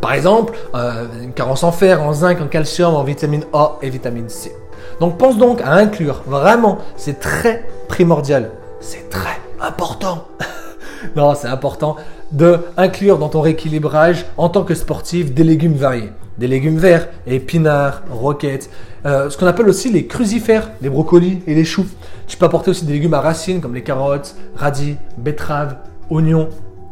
Par 0.00 0.12
exemple, 0.12 0.54
euh, 0.74 1.06
une 1.22 1.32
carence 1.32 1.64
en 1.64 1.72
fer, 1.72 2.02
en 2.02 2.12
zinc, 2.12 2.40
en 2.40 2.46
calcium, 2.46 2.94
en 2.94 3.04
vitamine 3.04 3.44
A 3.52 3.76
et 3.82 3.90
vitamine 3.90 4.28
C. 4.28 4.54
Donc 5.00 5.18
pense 5.18 5.36
donc 5.36 5.60
à 5.60 5.72
inclure, 5.72 6.22
vraiment, 6.26 6.78
c'est 6.96 7.20
très 7.20 7.68
primordial, 7.88 8.50
c'est 8.80 9.10
très 9.10 9.38
important. 9.60 10.26
non, 11.16 11.34
c'est 11.34 11.48
important 11.48 11.96
de 12.32 12.58
inclure 12.76 13.18
dans 13.18 13.28
ton 13.28 13.40
rééquilibrage 13.40 14.26
en 14.36 14.48
tant 14.48 14.64
que 14.64 14.74
sportif 14.74 15.32
des 15.32 15.44
légumes 15.44 15.74
variés. 15.74 16.10
Des 16.38 16.46
légumes 16.46 16.78
verts, 16.78 17.08
épinards, 17.26 18.02
roquettes, 18.10 18.70
euh, 19.06 19.30
ce 19.30 19.36
qu'on 19.36 19.46
appelle 19.46 19.68
aussi 19.68 19.90
les 19.90 20.06
crucifères, 20.06 20.70
les 20.82 20.90
brocolis 20.90 21.40
et 21.46 21.54
les 21.54 21.64
choux. 21.64 21.86
Tu 22.26 22.36
peux 22.36 22.46
apporter 22.46 22.70
aussi 22.70 22.84
des 22.84 22.92
légumes 22.92 23.14
à 23.14 23.20
racines 23.20 23.60
comme 23.60 23.74
les 23.74 23.82
carottes, 23.82 24.36
radis, 24.54 24.96
betteraves, 25.16 25.76
oignons, 26.10 26.48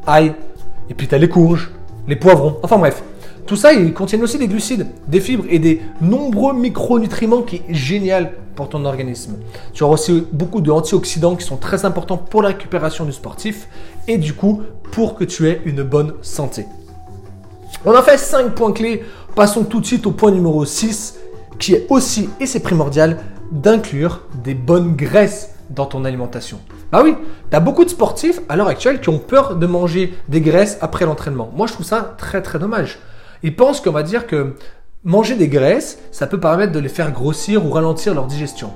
ail. 0.07 0.35
Et 0.91 0.95
puis 0.95 1.07
tu 1.07 1.15
as 1.15 1.19
les 1.19 1.29
courges, 1.29 1.71
les 2.09 2.17
poivrons. 2.17 2.59
Enfin 2.63 2.79
bref, 2.79 3.03
tout 3.47 3.57
ça, 3.57 3.73
ils 3.73 3.93
contiennent 3.95 4.23
aussi 4.23 4.39
des 4.39 4.49
glucides, 4.49 4.89
des 5.07 5.21
fibres 5.21 5.45
et 5.49 5.61
des 5.61 5.81
nombreux 6.01 6.53
micronutriments 6.53 7.43
qui 7.43 7.57
est 7.57 7.75
génial 7.75 8.33
pour 8.57 8.69
ton 8.69 8.85
organisme. 8.85 9.37
Tu 9.73 9.85
auras 9.85 9.95
aussi 9.95 10.27
beaucoup 10.33 10.61
d'antioxydants 10.61 11.37
qui 11.37 11.45
sont 11.45 11.57
très 11.57 11.85
importants 11.85 12.17
pour 12.17 12.43
la 12.43 12.49
récupération 12.49 13.05
du 13.05 13.13
sportif 13.13 13.69
et 14.09 14.19
du 14.19 14.35
coup 14.35 14.63
pour 14.93 15.15
que 15.15 15.25
tu 15.25 15.49
aies 15.49 15.61
une 15.65 15.83
bonne 15.83 16.15
santé. 16.23 16.67
On 17.85 17.93
a 17.93 18.03
fait 18.03 18.19
5 18.19 18.55
points 18.55 18.73
clés. 18.73 19.05
Passons 19.35 19.65
tout 19.65 19.81
de 19.81 19.87
suite 19.87 20.07
au 20.07 20.13
point 20.13 20.31
numéro 20.31 20.65
6 20.65 21.19
qui 21.59 21.75
est 21.75 21.87
aussi, 21.89 22.29
et 22.41 22.47
c'est 22.47 22.61
primordial, 22.61 23.19
d'inclure 23.51 24.23
des 24.45 24.55
bonnes 24.55 24.95
graisses 24.95 25.51
dans 25.71 25.87
ton 25.87 26.05
alimentation. 26.05 26.59
Bah 26.93 27.01
oui, 27.03 27.15
tu 27.51 27.57
as 27.57 27.61
beaucoup 27.61 27.85
de 27.85 27.91
sportifs 27.91 28.41
à 28.49 28.57
l'heure 28.57 28.69
actuelle 28.69 29.01
qui 29.01 29.09
ont 29.09 29.19
peur 29.19 29.57
de 29.57 29.67
manger 29.67 30.15
des 30.29 30.41
graisses 30.41 30.79
après 30.81 31.05
l'entraînement. 31.05 31.51
Moi, 31.55 31.67
je 31.67 31.73
trouve 31.73 31.87
ça 31.87 32.15
très 32.19 32.43
très 32.43 32.59
dommage. 32.59 32.99
Ils 33.43 33.57
pensent 33.57 33.81
qu'on 33.81 33.91
va 33.91 34.03
dire 34.03 34.27
que 34.27 34.55
manger 35.05 35.35
des 35.35 35.49
graisses, 35.49 35.99
ça 36.13 36.27
peut 36.27 36.41
permettre 36.41 36.73
de 36.73 36.79
les 36.79 36.89
faire 36.89 37.13
grossir 37.13 37.65
ou 37.65 37.71
ralentir 37.71 38.15
leur 38.15 38.27
digestion. 38.27 38.73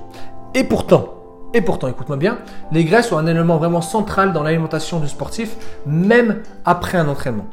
Et 0.55 0.65
pourtant, 0.65 1.20
et 1.53 1.63
pourtant, 1.63 1.89
écoute-moi 1.89 2.17
bien, 2.17 2.39
les 2.73 2.85
graisses 2.85 3.09
sont 3.09 3.19
un 3.19 3.27
élément 3.27 3.59
vraiment 3.59 3.81
central 3.81 4.33
dans 4.33 4.43
l'alimentation 4.43 5.01
du 5.01 5.09
sportif, 5.09 5.57
même 5.87 6.43
après 6.65 6.99
un 6.99 7.09
entraînement. 7.09 7.47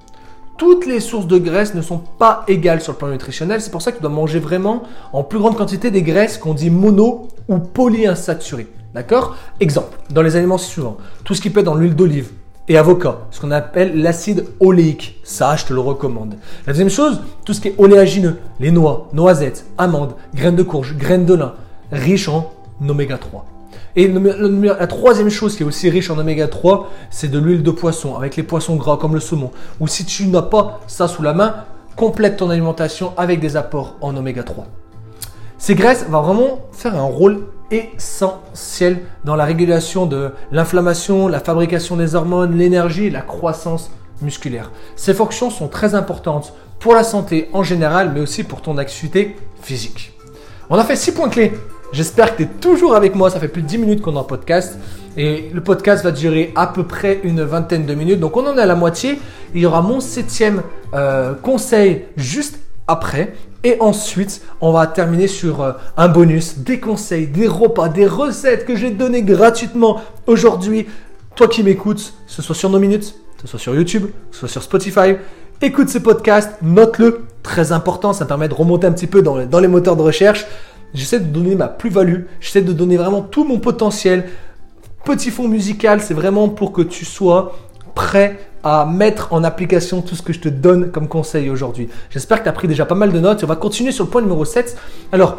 Toutes 0.58 0.86
les 0.86 1.00
sources 1.00 1.28
de 1.28 1.38
graisses 1.38 1.76
ne 1.76 1.82
sont 1.82 2.02
pas 2.18 2.44
égales 2.48 2.82
sur 2.82 2.94
le 2.94 2.98
plan 2.98 3.08
nutritionnel, 3.10 3.62
c'est 3.62 3.72
pour 3.72 3.82
ça 3.82 3.92
que 3.92 3.98
tu 3.98 4.02
dois 4.02 4.12
manger 4.12 4.40
vraiment 4.40 4.84
en 5.14 5.24
plus 5.24 5.40
grande 5.40 5.56
quantité 5.56 5.92
des 5.92 6.02
graisses 6.02 6.38
qu'on 6.38 6.54
dit 6.54 6.70
mono 6.70 7.28
ou 7.48 7.60
polyinsaturées. 7.60 8.68
D'accord? 8.94 9.36
Exemple, 9.60 9.98
dans 10.10 10.22
les 10.22 10.36
aliments 10.36 10.58
suivants, 10.58 10.98
tout 11.24 11.36
ce 11.36 11.42
qui 11.42 11.50
peut 11.50 11.60
être 11.60 11.66
dans 11.66 11.76
l'huile 11.76 11.96
d'olive, 11.96 12.32
et 12.68 12.78
avocat, 12.78 13.20
ce 13.32 13.40
qu'on 13.40 13.52
appelle 13.52 14.02
l'acide 14.02 14.46
oléique. 14.60 15.22
Ça, 15.24 15.56
je 15.56 15.66
te 15.66 15.74
le 15.74 15.80
recommande. 15.80 16.36
La 16.66 16.74
deuxième 16.74 16.90
chose, 16.90 17.22
tout 17.46 17.54
ce 17.54 17.62
qui 17.62 17.70
est 17.70 17.76
oléagineux, 17.78 18.40
les 18.60 18.72
noix, 18.72 19.08
noisettes, 19.14 19.66
amandes, 19.78 20.16
graines 20.36 20.56
de 20.56 20.64
courge, 20.64 20.96
graines 20.98 21.26
de 21.26 21.34
lin, 21.34 21.54
riches 21.92 22.28
en 22.28 22.52
oméga 22.88 23.18
3. 23.18 23.46
Et 23.98 24.08
la 24.08 24.86
troisième 24.86 25.32
chose 25.32 25.56
qui 25.58 25.64
est 25.64 25.66
aussi 25.66 25.90
riche 25.90 26.12
en 26.12 26.20
oméga 26.20 26.48
3, 26.48 26.92
c'est 27.10 27.30
de 27.30 27.40
l'huile 27.40 27.64
de 27.64 27.72
poisson, 27.72 28.16
avec 28.16 28.36
les 28.36 28.44
poissons 28.44 28.76
gras 28.76 28.98
comme 28.98 29.16
le 29.16 29.20
saumon. 29.20 29.50
Ou 29.80 29.88
si 29.88 30.06
tu 30.06 30.28
n'as 30.28 30.44
pas 30.44 30.82
ça 30.86 31.08
sous 31.08 31.24
la 31.24 31.34
main, 31.34 31.66
complète 31.96 32.38
ton 32.38 32.52
alimentation 32.52 33.14
avec 33.18 33.40
des 33.40 33.58
apports 33.58 33.96
en 34.02 34.16
oméga 34.16 34.44
3. 34.44 34.68
Ces 35.58 35.74
graisses 35.74 36.06
vont 36.08 36.22
vraiment 36.22 36.60
faire 36.72 36.96
un 36.96 37.06
rôle 37.06 37.48
essentiel 37.72 39.00
dans 39.26 39.36
la 39.36 39.46
régulation 39.46 40.06
de 40.06 40.30
l'inflammation, 40.52 41.28
la 41.28 41.40
fabrication 41.40 41.98
des 41.98 42.14
hormones, 42.14 42.56
l'énergie 42.56 43.10
la 43.10 43.22
croissance 43.22 43.90
musculaire. 44.22 44.72
Ces 44.96 45.16
fonctions 45.16 45.50
sont 45.50 45.70
très 45.70 45.96
importantes 45.96 46.54
pour 46.80 46.94
la 46.94 47.04
santé 47.04 47.50
en 47.52 47.64
général, 47.64 48.12
mais 48.14 48.20
aussi 48.20 48.44
pour 48.44 48.62
ton 48.62 48.78
activité 48.78 49.36
physique. 49.60 50.14
On 50.70 50.78
a 50.78 50.84
fait 50.84 50.96
six 50.96 51.14
points 51.14 51.30
clés. 51.30 51.54
J'espère 51.92 52.36
que 52.36 52.44
tu 52.44 52.44
es 52.44 52.52
toujours 52.60 52.96
avec 52.96 53.16
moi. 53.16 53.30
Ça 53.30 53.40
fait 53.40 53.48
plus 53.48 53.62
de 53.62 53.68
10 53.68 53.78
minutes 53.78 54.02
qu'on 54.02 54.16
est 54.16 54.20
en 54.20 54.24
podcast. 54.24 54.78
Et 55.16 55.50
le 55.54 55.62
podcast 55.62 56.04
va 56.04 56.12
durer 56.12 56.52
à 56.56 56.68
peu 56.68 56.84
près 56.84 57.20
une 57.24 57.42
vingtaine 57.42 57.86
de 57.86 57.94
minutes. 57.96 58.20
Donc 58.20 58.38
on 58.38 58.46
en 58.46 58.58
est 58.58 58.62
à 58.62 58.66
la 58.66 58.76
moitié. 58.76 59.20
Il 59.56 59.62
y 59.62 59.66
aura 59.66 59.82
mon 59.82 60.00
septième 60.00 60.62
euh, 60.94 61.34
conseil 61.34 62.04
juste 62.18 62.60
après. 62.88 63.34
Et 63.64 63.78
ensuite, 63.80 64.42
on 64.62 64.72
va 64.72 64.86
terminer 64.86 65.28
sur 65.28 65.62
euh, 65.62 65.72
un 65.98 66.08
bonus, 66.08 66.60
des 66.60 66.80
conseils, 66.80 67.28
des 67.28 67.48
repas, 67.48 67.90
des 67.90 68.06
recettes 68.06 68.66
que 68.66 68.76
j'ai 68.76 68.92
données 68.92 69.24
gratuitement 69.24 70.02
aujourd'hui. 70.28 70.88
Toi 71.36 71.48
qui 71.48 71.64
m'écoutes, 71.64 72.14
que 72.28 72.32
ce 72.32 72.42
soit 72.42 72.56
sur 72.56 72.70
nos 72.70 72.80
minutes, 72.80 73.16
que 73.38 73.44
ce 73.44 73.48
soit 73.48 73.60
sur 73.60 73.76
YouTube, 73.76 74.04
que 74.04 74.36
ce 74.36 74.40
soit 74.42 74.50
sur 74.50 74.64
Spotify, 74.64 75.16
écoute 75.62 75.90
ce 75.90 75.98
podcast, 75.98 76.52
note-le. 76.62 77.26
Très 77.44 77.72
important, 77.72 78.12
ça 78.12 78.26
permet 78.26 78.50
de 78.50 78.54
remonter 78.54 78.88
un 78.88 78.92
petit 78.92 79.08
peu 79.08 79.22
dans, 79.22 79.46
dans 79.46 79.60
les 79.60 79.68
moteurs 79.68 79.96
de 79.96 80.02
recherche. 80.02 80.46
J'essaie 80.94 81.20
de 81.20 81.26
donner 81.26 81.56
ma 81.56 81.68
plus-value, 81.68 82.24
j'essaie 82.40 82.62
de 82.62 82.74
donner 82.74 82.98
vraiment 82.98 83.22
tout 83.22 83.44
mon 83.44 83.60
potentiel. 83.60 84.26
Petit 85.04 85.32
fond 85.32 85.48
musical, 85.48 86.02
c'est 86.02 86.14
vraiment 86.14 86.50
pour 86.50 86.72
que 86.72 86.82
tu 86.82 87.06
sois 87.06 87.58
prêt 87.96 88.38
à 88.64 88.86
mettre 88.86 89.34
en 89.34 89.44
application 89.44 90.02
tout 90.02 90.16
ce 90.16 90.22
que 90.22 90.34
je 90.34 90.40
te 90.40 90.50
donne 90.50 90.92
comme 90.92 91.08
conseil 91.08 91.50
aujourd'hui. 91.50 91.90
J'espère 92.10 92.40
que 92.40 92.44
tu 92.44 92.50
as 92.50 92.54
pris 92.54 92.68
déjà 92.68 92.86
pas 92.86 92.96
mal 92.96 93.12
de 93.12 93.20
notes. 93.20 93.44
On 93.44 93.48
va 93.48 93.56
continuer 93.56 93.92
sur 93.92 94.04
le 94.04 94.10
point 94.10 94.22
numéro 94.22 94.44
7. 94.44 94.78
Alors, 95.12 95.38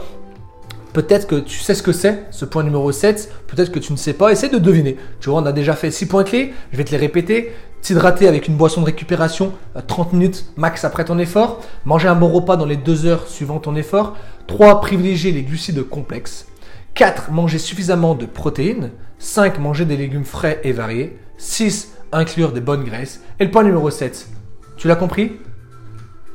peut-être 0.92 1.26
que 1.26 1.36
tu 1.36 1.58
sais 1.58 1.74
ce 1.74 1.82
que 1.82 1.92
c'est, 1.92 2.24
ce 2.30 2.44
point 2.44 2.62
numéro 2.62 2.90
7. 2.90 3.30
Peut-être 3.46 3.70
que 3.70 3.78
tu 3.78 3.92
ne 3.92 3.98
sais 3.98 4.14
pas. 4.14 4.32
Essaie 4.32 4.48
de 4.48 4.58
deviner. 4.58 4.96
Tu 5.20 5.30
vois, 5.30 5.40
on 5.40 5.46
a 5.46 5.52
déjà 5.52 5.74
fait 5.74 5.90
6 5.90 6.06
points 6.06 6.24
clés. 6.24 6.54
Je 6.72 6.78
vais 6.78 6.84
te 6.84 6.90
les 6.90 6.96
répéter. 6.96 7.52
T'hydrater 7.82 8.26
avec 8.26 8.48
une 8.48 8.56
boisson 8.56 8.80
de 8.80 8.86
récupération 8.86 9.52
30 9.86 10.12
minutes 10.14 10.46
max 10.56 10.84
après 10.84 11.04
ton 11.04 11.18
effort. 11.18 11.60
Manger 11.84 12.08
un 12.08 12.16
bon 12.16 12.28
repas 12.28 12.56
dans 12.56 12.66
les 12.66 12.76
2 12.76 13.06
heures 13.06 13.28
suivant 13.28 13.58
ton 13.58 13.76
effort. 13.76 14.16
3. 14.48 14.80
Privilégier 14.80 15.30
les 15.30 15.42
glucides 15.42 15.88
complexes. 15.88 16.46
4. 16.94 17.30
Manger 17.30 17.58
suffisamment 17.58 18.16
de 18.16 18.26
protéines. 18.26 18.90
5. 19.20 19.60
Manger 19.60 19.84
des 19.84 19.96
légumes 19.96 20.24
frais 20.24 20.60
et 20.64 20.72
variés. 20.72 21.16
6 21.36 21.92
inclure 22.10 22.52
des 22.52 22.60
bonnes 22.60 22.82
graisses. 22.82 23.22
Et 23.38 23.44
le 23.44 23.50
point 23.50 23.62
numéro 23.62 23.90
7, 23.90 24.28
tu 24.76 24.88
l'as 24.88 24.96
compris? 24.96 25.32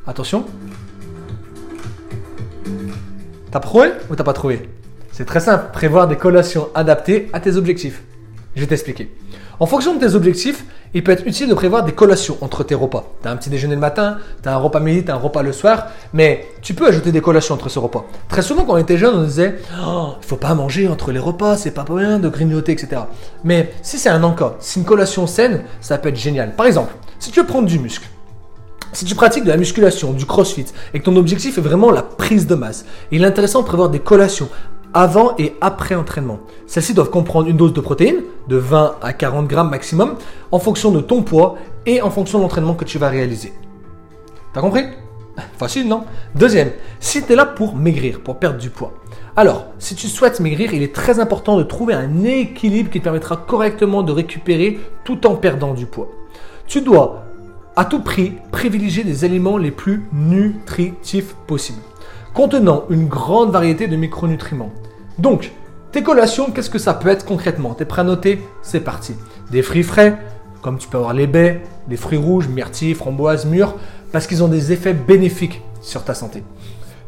Attention. 0.06 0.46
T'as 3.50 3.60
trouvé 3.60 3.90
ou 4.08 4.16
t'as 4.16 4.24
pas 4.24 4.32
trouvé? 4.32 4.68
C'est 5.12 5.24
très 5.24 5.40
simple, 5.40 5.70
prévoir 5.72 6.08
des 6.08 6.16
collations 6.16 6.68
adaptées 6.74 7.28
à 7.32 7.40
tes 7.40 7.56
objectifs. 7.56 8.02
Je 8.54 8.60
vais 8.60 8.66
t'expliquer. 8.66 9.10
En 9.60 9.66
fonction 9.66 9.94
de 9.94 10.00
tes 10.00 10.14
objectifs, 10.14 10.64
il 10.94 11.02
peut 11.02 11.12
être 11.12 11.26
utile 11.26 11.48
de 11.48 11.54
prévoir 11.54 11.84
des 11.84 11.92
collations 11.92 12.36
entre 12.40 12.62
tes 12.62 12.74
repas. 12.74 13.04
Tu 13.22 13.28
un 13.28 13.36
petit 13.36 13.50
déjeuner 13.50 13.74
le 13.74 13.80
matin, 13.80 14.18
tu 14.42 14.48
as 14.48 14.54
un 14.54 14.58
repas 14.58 14.80
midi, 14.80 15.04
tu 15.04 15.10
as 15.10 15.14
un 15.14 15.18
repas 15.18 15.42
le 15.42 15.52
soir, 15.52 15.88
mais 16.12 16.46
tu 16.62 16.74
peux 16.74 16.86
ajouter 16.86 17.10
des 17.10 17.20
collations 17.20 17.54
entre 17.54 17.68
ce 17.68 17.78
repas. 17.78 18.04
Très 18.28 18.42
souvent, 18.42 18.64
quand 18.64 18.74
on 18.74 18.78
était 18.78 18.98
jeune, 18.98 19.14
on 19.14 19.24
disait 19.24 19.56
oh, 19.84 20.14
il 20.20 20.26
faut 20.26 20.36
pas 20.36 20.54
manger 20.54 20.88
entre 20.88 21.10
les 21.10 21.18
repas, 21.18 21.56
c'est 21.56 21.72
pas 21.72 21.84
bien 21.84 22.18
de 22.18 22.28
grignoter, 22.28 22.72
etc. 22.72 23.02
Mais 23.42 23.72
si 23.82 23.98
c'est 23.98 24.08
un 24.08 24.22
encas, 24.22 24.54
si 24.60 24.78
une 24.78 24.84
collation 24.84 25.26
saine, 25.26 25.62
ça 25.80 25.98
peut 25.98 26.08
être 26.08 26.16
génial. 26.16 26.54
Par 26.54 26.66
exemple, 26.66 26.94
si 27.18 27.30
tu 27.30 27.40
veux 27.40 27.46
prendre 27.46 27.66
du 27.66 27.78
muscle, 27.78 28.08
si 28.92 29.04
tu 29.04 29.16
pratiques 29.16 29.44
de 29.44 29.50
la 29.50 29.56
musculation, 29.56 30.12
du 30.12 30.24
crossfit, 30.24 30.66
et 30.94 31.00
que 31.00 31.04
ton 31.04 31.16
objectif 31.16 31.58
est 31.58 31.60
vraiment 31.60 31.90
la 31.90 32.02
prise 32.02 32.46
de 32.46 32.54
masse, 32.54 32.84
il 33.10 33.24
est 33.24 33.26
intéressant 33.26 33.62
de 33.62 33.66
prévoir 33.66 33.88
des 33.88 33.98
collations 33.98 34.48
avant 34.94 35.34
et 35.38 35.54
après 35.60 35.96
entraînement. 35.96 36.38
Celles-ci 36.66 36.94
doivent 36.94 37.10
comprendre 37.10 37.48
une 37.48 37.56
dose 37.56 37.72
de 37.72 37.80
protéines, 37.80 38.22
de 38.48 38.56
20 38.56 38.96
à 39.02 39.12
40 39.12 39.48
grammes 39.48 39.70
maximum, 39.70 40.14
en 40.52 40.58
fonction 40.58 40.92
de 40.92 41.00
ton 41.00 41.22
poids 41.22 41.56
et 41.84 42.00
en 42.00 42.10
fonction 42.10 42.38
de 42.38 42.44
l'entraînement 42.44 42.74
que 42.74 42.84
tu 42.84 42.98
vas 42.98 43.08
réaliser. 43.08 43.52
T'as 44.54 44.60
compris? 44.60 44.84
Facile, 45.58 45.88
non? 45.88 46.04
Deuxième, 46.36 46.70
si 47.00 47.22
tu 47.24 47.32
es 47.32 47.36
là 47.36 47.44
pour 47.44 47.74
maigrir, 47.74 48.20
pour 48.20 48.38
perdre 48.38 48.58
du 48.58 48.70
poids. 48.70 48.94
Alors, 49.36 49.66
si 49.80 49.96
tu 49.96 50.06
souhaites 50.06 50.38
maigrir, 50.38 50.72
il 50.74 50.82
est 50.82 50.94
très 50.94 51.18
important 51.18 51.56
de 51.56 51.64
trouver 51.64 51.94
un 51.94 52.22
équilibre 52.22 52.88
qui 52.88 53.00
te 53.00 53.04
permettra 53.04 53.36
correctement 53.36 54.04
de 54.04 54.12
récupérer 54.12 54.78
tout 55.04 55.26
en 55.26 55.34
perdant 55.34 55.74
du 55.74 55.86
poids. 55.86 56.08
Tu 56.68 56.82
dois, 56.82 57.24
à 57.74 57.84
tout 57.84 58.00
prix, 58.00 58.34
privilégier 58.52 59.02
des 59.02 59.24
aliments 59.24 59.58
les 59.58 59.72
plus 59.72 60.04
nutritifs 60.12 61.34
possibles, 61.48 61.82
contenant 62.32 62.84
une 62.90 63.08
grande 63.08 63.50
variété 63.50 63.88
de 63.88 63.96
micronutriments. 63.96 64.70
Donc, 65.18 65.52
tes 65.92 66.02
collations, 66.02 66.50
qu'est-ce 66.50 66.70
que 66.70 66.78
ça 66.78 66.94
peut 66.94 67.08
être 67.08 67.24
concrètement? 67.24 67.74
T'es 67.74 67.84
prêt 67.84 68.00
à 68.00 68.04
noter? 68.04 68.40
C'est 68.62 68.80
parti. 68.80 69.14
Des 69.50 69.62
fruits 69.62 69.82
frais, 69.82 70.18
comme 70.62 70.78
tu 70.78 70.88
peux 70.88 70.98
avoir 70.98 71.12
les 71.14 71.26
baies, 71.26 71.62
les 71.88 71.96
fruits 71.96 72.18
rouges, 72.18 72.48
myrtilles, 72.48 72.94
framboises, 72.94 73.46
mûres, 73.46 73.76
parce 74.12 74.26
qu'ils 74.26 74.42
ont 74.42 74.48
des 74.48 74.72
effets 74.72 74.94
bénéfiques 74.94 75.62
sur 75.82 76.04
ta 76.04 76.14
santé. 76.14 76.42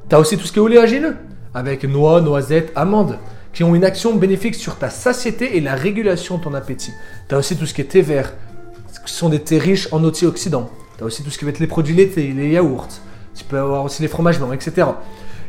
Tu 0.08 0.14
as 0.14 0.20
aussi 0.20 0.36
tout 0.36 0.46
ce 0.46 0.52
qui 0.52 0.58
est 0.58 0.62
oléagineux, 0.62 1.16
avec 1.54 1.84
noix, 1.84 2.20
noisettes, 2.20 2.72
amandes, 2.76 3.18
qui 3.52 3.64
ont 3.64 3.74
une 3.74 3.84
action 3.84 4.14
bénéfique 4.14 4.54
sur 4.54 4.76
ta 4.76 4.90
satiété 4.90 5.56
et 5.56 5.60
la 5.60 5.74
régulation 5.74 6.38
de 6.38 6.44
ton 6.44 6.54
appétit. 6.54 6.92
Tu 7.28 7.34
as 7.34 7.38
aussi 7.38 7.56
tout 7.56 7.66
ce 7.66 7.74
qui 7.74 7.80
est 7.80 7.84
thé 7.84 8.02
vert, 8.02 8.32
qui 9.06 9.12
sont 9.12 9.28
des 9.28 9.40
thés 9.40 9.58
riches 9.58 9.88
en 9.92 10.04
antioxydants. 10.04 10.68
Tu 10.98 11.04
as 11.04 11.06
aussi 11.06 11.22
tout 11.22 11.30
ce 11.30 11.38
qui 11.38 11.44
va 11.44 11.50
être 11.50 11.60
les 11.60 11.66
produits 11.66 11.94
laitiers, 11.94 12.32
les 12.32 12.50
yaourts. 12.50 12.88
Tu 13.34 13.44
peux 13.44 13.58
avoir 13.58 13.84
aussi 13.84 14.02
les 14.02 14.08
fromages 14.08 14.38
blancs, 14.38 14.52
etc. 14.52 14.88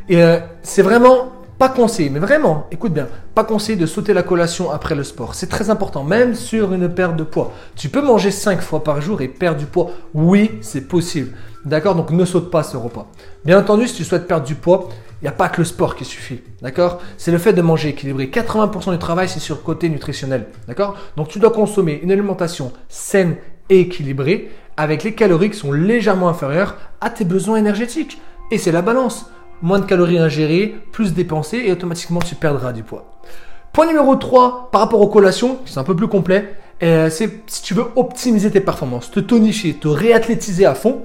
Et 0.08 0.22
euh, 0.22 0.40
c'est 0.62 0.82
vraiment 0.82 1.32
pas 1.58 1.70
conseillé, 1.70 2.10
mais 2.10 2.20
vraiment, 2.20 2.68
écoute 2.72 2.94
bien, 2.94 3.08
pas 3.34 3.44
conseillé 3.44 3.78
de 3.78 3.86
sauter 3.86 4.14
la 4.14 4.24
collation 4.24 4.70
après 4.72 4.94
le 4.94 5.04
sport. 5.04 5.34
C'est 5.34 5.48
très 5.48 5.70
important, 5.70 6.04
même 6.04 6.36
sur 6.36 6.72
une 6.74 6.88
perte 6.88 7.16
de 7.16 7.24
poids. 7.24 7.52
Tu 7.76 7.90
peux 7.90 8.02
manger 8.02 8.30
5 8.30 8.62
fois 8.62 8.84
par 8.84 9.02
jour 9.02 9.22
et 9.22 9.28
perdre 9.28 9.60
du 9.60 9.66
poids. 9.66 9.92
Oui, 10.14 10.52
c'est 10.62 10.88
possible. 10.88 11.36
D'accord 11.66 11.96
Donc 11.96 12.12
ne 12.12 12.26
saute 12.26 12.52
pas 12.52 12.64
ce 12.64 12.78
repas. 12.78 13.08
Bien 13.44 13.60
entendu, 13.60 13.88
si 13.88 13.96
tu 13.96 14.04
souhaites 14.04 14.28
perdre 14.28 14.46
du 14.46 14.56
poids, 14.56 14.90
il 15.22 15.26
n'y 15.26 15.30
a 15.30 15.34
pas 15.34 15.50
que 15.50 15.60
le 15.60 15.66
sport 15.66 15.96
qui 15.96 16.06
suffit. 16.06 16.42
D'accord? 16.62 17.02
C'est 17.18 17.32
le 17.32 17.40
fait 17.40 17.54
de 17.54 17.62
manger 17.64 17.90
équilibré. 17.90 18.28
80% 18.28 18.92
du 18.92 19.00
travail, 19.00 19.28
c'est 19.28 19.40
sur 19.40 19.56
le 19.56 19.62
côté 19.62 19.90
nutritionnel. 19.90 20.46
D'accord? 20.68 20.96
Donc 21.16 21.28
tu 21.28 21.40
dois 21.40 21.52
consommer 21.52 22.00
une 22.04 22.12
alimentation 22.12 22.72
saine 22.88 23.36
et 23.70 23.82
équilibrée 23.82 24.52
avec 24.78 25.04
les 25.04 25.16
calories 25.16 25.50
qui 25.50 25.58
sont 25.58 25.72
légèrement 25.72 26.30
inférieures 26.30 26.78
à 27.02 27.10
tes 27.10 27.26
besoins 27.26 27.58
énergétiques. 27.58 28.22
Et 28.52 28.60
c'est 28.60 28.72
la 28.72 28.84
balance 28.84 29.26
moins 29.62 29.80
de 29.80 29.86
calories 29.86 30.20
ingérées, 30.20 30.76
plus 30.92 31.14
dépensées 31.14 31.64
et 31.66 31.72
automatiquement 31.72 32.20
tu 32.20 32.36
perdras 32.36 32.74
du 32.74 32.84
poids. 32.84 33.06
Point 33.74 33.88
numéro 33.88 34.16
3, 34.16 34.70
par 34.72 34.82
rapport 34.82 35.02
aux 35.02 35.08
collations, 35.08 35.60
c'est 35.66 35.80
un 35.80 35.84
peu 35.84 35.96
plus 35.96 36.08
complet, 36.08 36.56
euh, 36.84 37.10
c'est 37.10 37.42
si 37.48 37.62
tu 37.62 37.74
veux 37.74 37.86
optimiser 37.96 38.52
tes 38.52 38.62
performances, 38.62 39.12
te 39.12 39.20
tonifier, 39.20 39.74
te 39.74 39.88
réathlétiser 39.88 40.66
à 40.66 40.76
fond, 40.76 41.02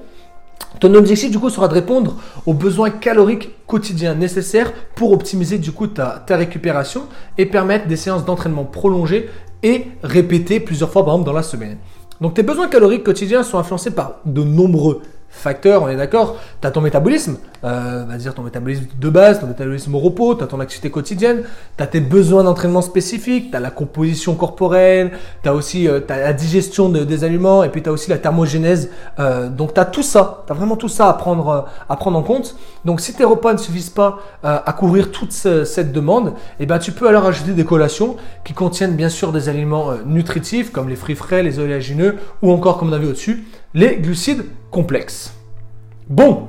ton 0.80 0.94
objectif 0.94 1.30
du 1.30 1.38
coup 1.38 1.50
sera 1.50 1.68
de 1.68 1.74
répondre 1.74 2.16
aux 2.46 2.54
besoins 2.54 2.90
caloriques 2.90 3.50
quotidiens 3.66 4.14
nécessaires 4.14 4.72
pour 4.94 5.12
optimiser 5.12 5.58
du 5.58 5.72
coup 5.72 5.86
ta, 5.86 6.22
ta 6.26 6.36
récupération 6.36 7.06
et 7.38 7.46
permettre 7.46 7.86
des 7.86 7.96
séances 7.96 8.24
d'entraînement 8.24 8.64
prolongées 8.64 9.28
et 9.62 9.86
répétées 10.02 10.60
plusieurs 10.60 10.90
fois 10.90 11.04
par 11.04 11.14
exemple 11.14 11.26
dans 11.26 11.36
la 11.36 11.42
semaine. 11.42 11.78
Donc 12.20 12.34
tes 12.34 12.42
besoins 12.42 12.68
caloriques 12.68 13.04
quotidiens 13.04 13.42
sont 13.42 13.58
influencés 13.58 13.90
par 13.90 14.20
de 14.24 14.42
nombreux 14.42 15.02
facteurs, 15.32 15.82
on 15.82 15.88
est 15.88 15.96
d'accord. 15.96 16.36
Tu 16.60 16.66
as 16.68 16.70
ton 16.70 16.82
métabolisme, 16.82 17.38
euh, 17.64 18.04
va 18.06 18.16
dire 18.16 18.34
ton 18.34 18.42
métabolisme 18.42 18.84
de 18.96 19.08
base, 19.08 19.40
ton 19.40 19.46
métabolisme 19.46 19.94
au 19.94 19.98
repos, 19.98 20.34
tu 20.34 20.44
as 20.44 20.46
ton 20.46 20.60
activité 20.60 20.90
quotidienne, 20.90 21.42
tu 21.76 21.82
as 21.82 21.86
tes 21.86 22.00
besoins 22.00 22.44
d'entraînement 22.44 22.82
spécifiques, 22.82 23.50
tu 23.50 23.56
as 23.56 23.60
la 23.60 23.70
composition 23.70 24.34
corporelle, 24.34 25.12
tu 25.42 25.48
as 25.48 25.54
aussi 25.54 25.88
euh, 25.88 26.00
la 26.08 26.32
digestion 26.32 26.90
des 26.90 27.24
aliments 27.24 27.64
et 27.64 27.70
puis 27.70 27.82
tu 27.82 27.88
as 27.88 27.92
aussi 27.92 28.10
la 28.10 28.18
thermogénèse. 28.18 28.90
Euh, 29.18 29.48
donc 29.48 29.74
tu 29.74 29.80
as 29.80 29.86
tout 29.86 30.02
ça, 30.02 30.44
tu 30.46 30.52
as 30.52 30.54
vraiment 30.54 30.76
tout 30.76 30.88
ça 30.88 31.08
à 31.08 31.14
prendre, 31.14 31.48
euh, 31.48 31.60
à 31.88 31.96
prendre 31.96 32.18
en 32.18 32.22
compte. 32.22 32.54
Donc 32.84 33.00
si 33.00 33.14
tes 33.14 33.24
repas 33.24 33.52
ne 33.54 33.58
suffisent 33.58 33.90
pas 33.90 34.18
à 34.42 34.72
couvrir 34.72 35.12
toute 35.12 35.30
cette 35.30 35.92
demande, 35.92 36.34
eh 36.58 36.66
ben, 36.66 36.78
tu 36.78 36.90
peux 36.90 37.08
alors 37.08 37.26
ajouter 37.26 37.52
des 37.52 37.64
collations 37.64 38.16
qui 38.44 38.54
contiennent 38.54 38.96
bien 38.96 39.08
sûr 39.08 39.32
des 39.32 39.48
aliments 39.48 39.92
nutritifs 40.04 40.72
comme 40.72 40.88
les 40.88 40.96
fruits 40.96 41.14
frais, 41.14 41.42
les 41.44 41.60
oléagineux 41.60 42.16
ou 42.42 42.50
encore 42.50 42.78
comme 42.78 42.90
on 42.90 42.92
a 42.92 42.98
vu 42.98 43.06
au-dessus, 43.06 43.44
les 43.74 43.96
glucides 43.96 44.44
complexes. 44.70 45.34
Bon, 46.08 46.48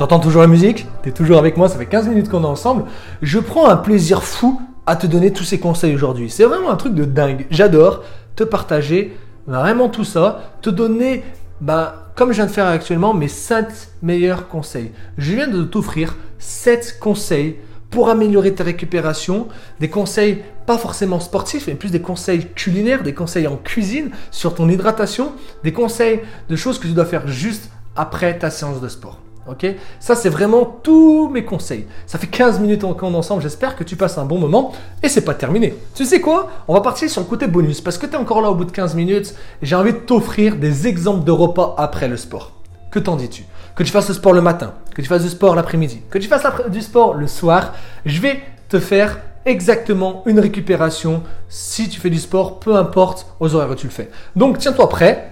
T'entends 0.00 0.18
toujours 0.18 0.40
la 0.40 0.48
musique? 0.48 0.86
T'es 1.02 1.10
toujours 1.10 1.36
avec 1.36 1.58
moi, 1.58 1.68
ça 1.68 1.76
fait 1.76 1.84
15 1.84 2.08
minutes 2.08 2.30
qu'on 2.30 2.42
est 2.42 2.46
ensemble. 2.46 2.84
Je 3.20 3.38
prends 3.38 3.68
un 3.68 3.76
plaisir 3.76 4.22
fou 4.22 4.58
à 4.86 4.96
te 4.96 5.06
donner 5.06 5.30
tous 5.30 5.44
ces 5.44 5.60
conseils 5.60 5.94
aujourd'hui. 5.94 6.30
C'est 6.30 6.44
vraiment 6.44 6.70
un 6.70 6.76
truc 6.76 6.94
de 6.94 7.04
dingue. 7.04 7.44
J'adore 7.50 8.02
te 8.34 8.42
partager 8.42 9.14
vraiment 9.46 9.90
tout 9.90 10.04
ça, 10.04 10.54
te 10.62 10.70
donner, 10.70 11.22
bah, 11.60 12.12
comme 12.16 12.30
je 12.30 12.36
viens 12.36 12.46
de 12.46 12.50
faire 12.50 12.64
actuellement, 12.64 13.12
mes 13.12 13.28
7 13.28 13.90
meilleurs 14.00 14.48
conseils. 14.48 14.90
Je 15.18 15.34
viens 15.34 15.48
de 15.48 15.64
t'offrir 15.64 16.16
7 16.38 16.96
conseils 16.98 17.56
pour 17.90 18.08
améliorer 18.08 18.54
ta 18.54 18.64
récupération, 18.64 19.48
des 19.80 19.90
conseils 19.90 20.42
pas 20.66 20.78
forcément 20.78 21.20
sportifs, 21.20 21.66
mais 21.66 21.74
plus 21.74 21.90
des 21.90 22.00
conseils 22.00 22.46
culinaires, 22.54 23.02
des 23.02 23.14
conseils 23.14 23.46
en 23.46 23.56
cuisine, 23.56 24.10
sur 24.30 24.54
ton 24.54 24.68
hydratation, 24.68 25.32
des 25.64 25.72
conseils 25.72 26.20
de 26.48 26.56
choses 26.56 26.78
que 26.78 26.86
tu 26.86 26.92
dois 26.92 27.04
faire 27.04 27.26
juste 27.26 27.70
après 27.96 28.38
ta 28.38 28.50
séance 28.50 28.80
de 28.80 28.88
sport. 28.88 29.18
Ok? 29.48 29.66
Ça, 29.98 30.14
c'est 30.14 30.28
vraiment 30.28 30.64
tous 30.64 31.28
mes 31.28 31.44
conseils. 31.44 31.86
Ça 32.06 32.18
fait 32.18 32.28
15 32.28 32.60
minutes 32.60 32.82
qu'on 32.82 33.12
est 33.12 33.16
ensemble. 33.16 33.42
J'espère 33.42 33.74
que 33.74 33.82
tu 33.82 33.96
passes 33.96 34.16
un 34.18 34.24
bon 34.24 34.38
moment. 34.38 34.72
Et 35.02 35.08
c'est 35.08 35.24
pas 35.24 35.34
terminé. 35.34 35.74
Tu 35.94 36.04
sais 36.04 36.20
quoi? 36.20 36.50
On 36.68 36.74
va 36.74 36.82
partir 36.82 37.10
sur 37.10 37.22
le 37.22 37.26
côté 37.26 37.48
bonus. 37.48 37.80
Parce 37.80 37.98
que 37.98 38.06
tu 38.06 38.12
es 38.12 38.16
encore 38.16 38.42
là 38.42 38.50
au 38.50 38.54
bout 38.54 38.66
de 38.66 38.70
15 38.70 38.94
minutes. 38.94 39.34
J'ai 39.62 39.74
envie 39.74 39.92
de 39.92 39.98
t'offrir 39.98 40.56
des 40.56 40.86
exemples 40.86 41.24
de 41.24 41.32
repas 41.32 41.74
après 41.78 42.06
le 42.06 42.16
sport. 42.16 42.52
Que 42.92 42.98
t'en 42.98 43.16
dis-tu? 43.16 43.44
Que 43.80 43.84
tu 43.86 43.92
fasses 43.92 44.08
le 44.08 44.14
sport 44.14 44.34
le 44.34 44.42
matin, 44.42 44.74
que 44.94 45.00
tu 45.00 45.08
fasses 45.08 45.22
du 45.22 45.30
sport 45.30 45.54
l'après-midi, 45.54 46.02
que 46.10 46.18
tu 46.18 46.28
fasses 46.28 46.44
du 46.68 46.82
sport 46.82 47.14
le 47.14 47.26
soir. 47.26 47.72
Je 48.04 48.20
vais 48.20 48.42
te 48.68 48.78
faire 48.78 49.20
exactement 49.46 50.22
une 50.26 50.38
récupération 50.38 51.22
si 51.48 51.88
tu 51.88 51.98
fais 51.98 52.10
du 52.10 52.18
sport, 52.18 52.60
peu 52.60 52.76
importe 52.76 53.26
aux 53.40 53.54
horaires 53.54 53.70
où 53.70 53.74
tu 53.74 53.86
le 53.86 53.90
fais. 53.90 54.10
Donc 54.36 54.58
tiens-toi 54.58 54.86
prêt. 54.90 55.30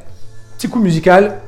Petit 0.57 0.71
coup 0.71 0.79
musical. 0.79 1.43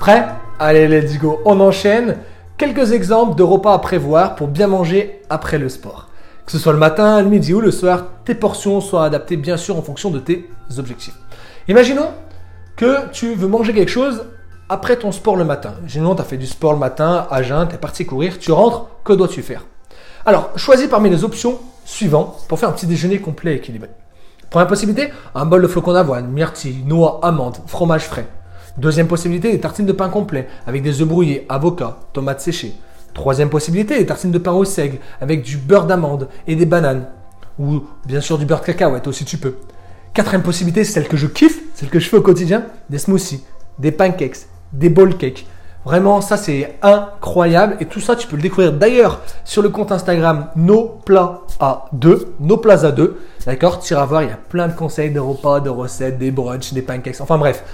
Prêt? 0.00 0.26
Allez, 0.58 0.86
let's 0.86 1.16
go. 1.16 1.40
On 1.46 1.60
enchaîne. 1.60 2.18
Quelques 2.58 2.92
exemples 2.92 3.36
de 3.36 3.42
repas 3.42 3.72
à 3.72 3.78
prévoir 3.78 4.34
pour 4.34 4.48
bien 4.48 4.66
manger 4.66 5.22
après 5.30 5.56
le 5.56 5.70
sport. 5.70 6.10
Que 6.44 6.52
ce 6.52 6.58
soit 6.58 6.74
le 6.74 6.78
matin, 6.78 7.22
le 7.22 7.30
midi 7.30 7.54
ou 7.54 7.62
le 7.62 7.70
soir, 7.70 8.04
tes 8.26 8.34
portions 8.34 8.82
soient 8.82 9.06
adaptées 9.06 9.38
bien 9.38 9.56
sûr 9.56 9.78
en 9.78 9.82
fonction 9.82 10.10
de 10.10 10.18
tes 10.18 10.50
objectifs. 10.76 11.16
Imaginons 11.68 12.10
que 12.76 13.08
tu 13.12 13.32
veux 13.32 13.48
manger 13.48 13.72
quelque 13.72 13.90
chose 13.90 14.26
après 14.70 14.96
ton 14.96 15.10
sport 15.10 15.34
le 15.34 15.44
matin. 15.44 15.74
Généralement, 15.84 16.14
tu 16.14 16.22
as 16.22 16.24
fait 16.24 16.36
du 16.36 16.46
sport 16.46 16.72
le 16.72 16.78
matin, 16.78 17.26
à 17.28 17.42
jeun, 17.42 17.66
tu 17.68 17.74
es 17.74 17.78
parti 17.78 18.06
courir, 18.06 18.38
tu 18.38 18.52
rentres, 18.52 18.86
que 19.04 19.12
dois-tu 19.12 19.42
faire? 19.42 19.66
Alors, 20.24 20.50
choisis 20.54 20.86
parmi 20.86 21.10
les 21.10 21.24
options 21.24 21.58
suivantes 21.84 22.44
pour 22.46 22.58
faire 22.60 22.68
un 22.68 22.72
petit 22.72 22.86
déjeuner 22.86 23.18
complet 23.18 23.54
et 23.54 23.56
équilibré. 23.56 23.90
Première 24.48 24.68
possibilité, 24.68 25.08
un 25.34 25.44
bol 25.44 25.60
de 25.60 25.66
flocons 25.66 25.92
d'avoine, 25.92 26.28
myrtille, 26.28 26.84
noix, 26.84 27.18
amandes, 27.24 27.58
fromage 27.66 28.04
frais. 28.04 28.28
Deuxième 28.76 29.08
possibilité, 29.08 29.50
des 29.50 29.58
tartines 29.58 29.86
de 29.86 29.92
pain 29.92 30.08
complet 30.08 30.46
avec 30.68 30.82
des 30.82 31.00
œufs 31.00 31.08
brouillés, 31.08 31.46
avocats, 31.48 31.98
tomates 32.12 32.40
séchées. 32.40 32.74
Troisième 33.12 33.50
possibilité, 33.50 33.98
des 33.98 34.06
tartines 34.06 34.30
de 34.30 34.38
pain 34.38 34.52
au 34.52 34.64
seigle 34.64 34.98
avec 35.20 35.42
du 35.42 35.56
beurre 35.56 35.86
d'amande 35.86 36.28
et 36.46 36.54
des 36.54 36.66
bananes. 36.66 37.06
Ou 37.58 37.82
bien 38.06 38.20
sûr 38.20 38.38
du 38.38 38.46
beurre 38.46 38.60
de 38.60 38.66
cacahuète 38.66 39.08
aussi 39.08 39.24
tu 39.24 39.36
peux. 39.36 39.56
Quatrième 40.14 40.42
possibilité, 40.42 40.84
celle 40.84 41.08
que 41.08 41.16
je 41.16 41.26
kiffe, 41.26 41.60
celle 41.74 41.88
que 41.88 41.98
je 41.98 42.08
fais 42.08 42.18
au 42.18 42.22
quotidien, 42.22 42.66
des 42.88 42.98
smoothies, 42.98 43.42
des 43.80 43.92
pancakes, 43.92 44.46
des 44.72 44.88
bowl 44.88 45.16
cakes. 45.16 45.46
Vraiment, 45.84 46.20
ça 46.20 46.36
c'est 46.36 46.78
incroyable 46.82 47.76
et 47.80 47.86
tout 47.86 48.00
ça 48.00 48.14
tu 48.14 48.26
peux 48.26 48.36
le 48.36 48.42
découvrir 48.42 48.72
d'ailleurs 48.72 49.20
sur 49.44 49.62
le 49.62 49.70
compte 49.70 49.92
Instagram 49.92 50.48
NoPlaza2, 50.58 52.26
NoPlaza2. 52.42 53.10
D'accord 53.46 53.80
Tu 53.80 53.94
iras 53.94 54.04
voir, 54.04 54.22
il 54.22 54.28
y 54.28 54.32
a 54.32 54.38
plein 54.48 54.68
de 54.68 54.74
conseils 54.74 55.10
de 55.10 55.20
repas, 55.20 55.60
de 55.60 55.70
recettes, 55.70 56.18
des 56.18 56.30
brunchs, 56.30 56.74
des 56.74 56.82
pancakes. 56.82 57.20
Enfin 57.22 57.38
bref, 57.38 57.64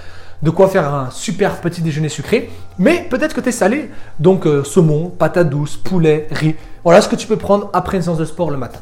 de 0.41 0.49
quoi 0.49 0.69
faire 0.69 0.93
un 0.93 1.09
super 1.11 1.59
petit 1.59 1.81
déjeuner 1.81 2.07
sucré. 2.07 2.49
Mais 2.79 3.05
peut-être 3.09 3.35
que 3.35 3.41
tu 3.41 3.49
es 3.49 3.51
salé, 3.51 3.91
donc 4.19 4.47
euh, 4.47 4.63
saumon, 4.63 5.09
patate 5.09 5.49
douce, 5.49 5.75
poulet, 5.75 6.27
riz. 6.31 6.55
Voilà 6.85 7.01
ce 7.01 7.09
que 7.09 7.17
tu 7.17 7.27
peux 7.27 7.35
prendre 7.37 7.69
après 7.73 7.97
une 7.97 8.03
séance 8.03 8.19
de 8.19 8.25
sport 8.25 8.51
le 8.51 8.57
matin. 8.57 8.79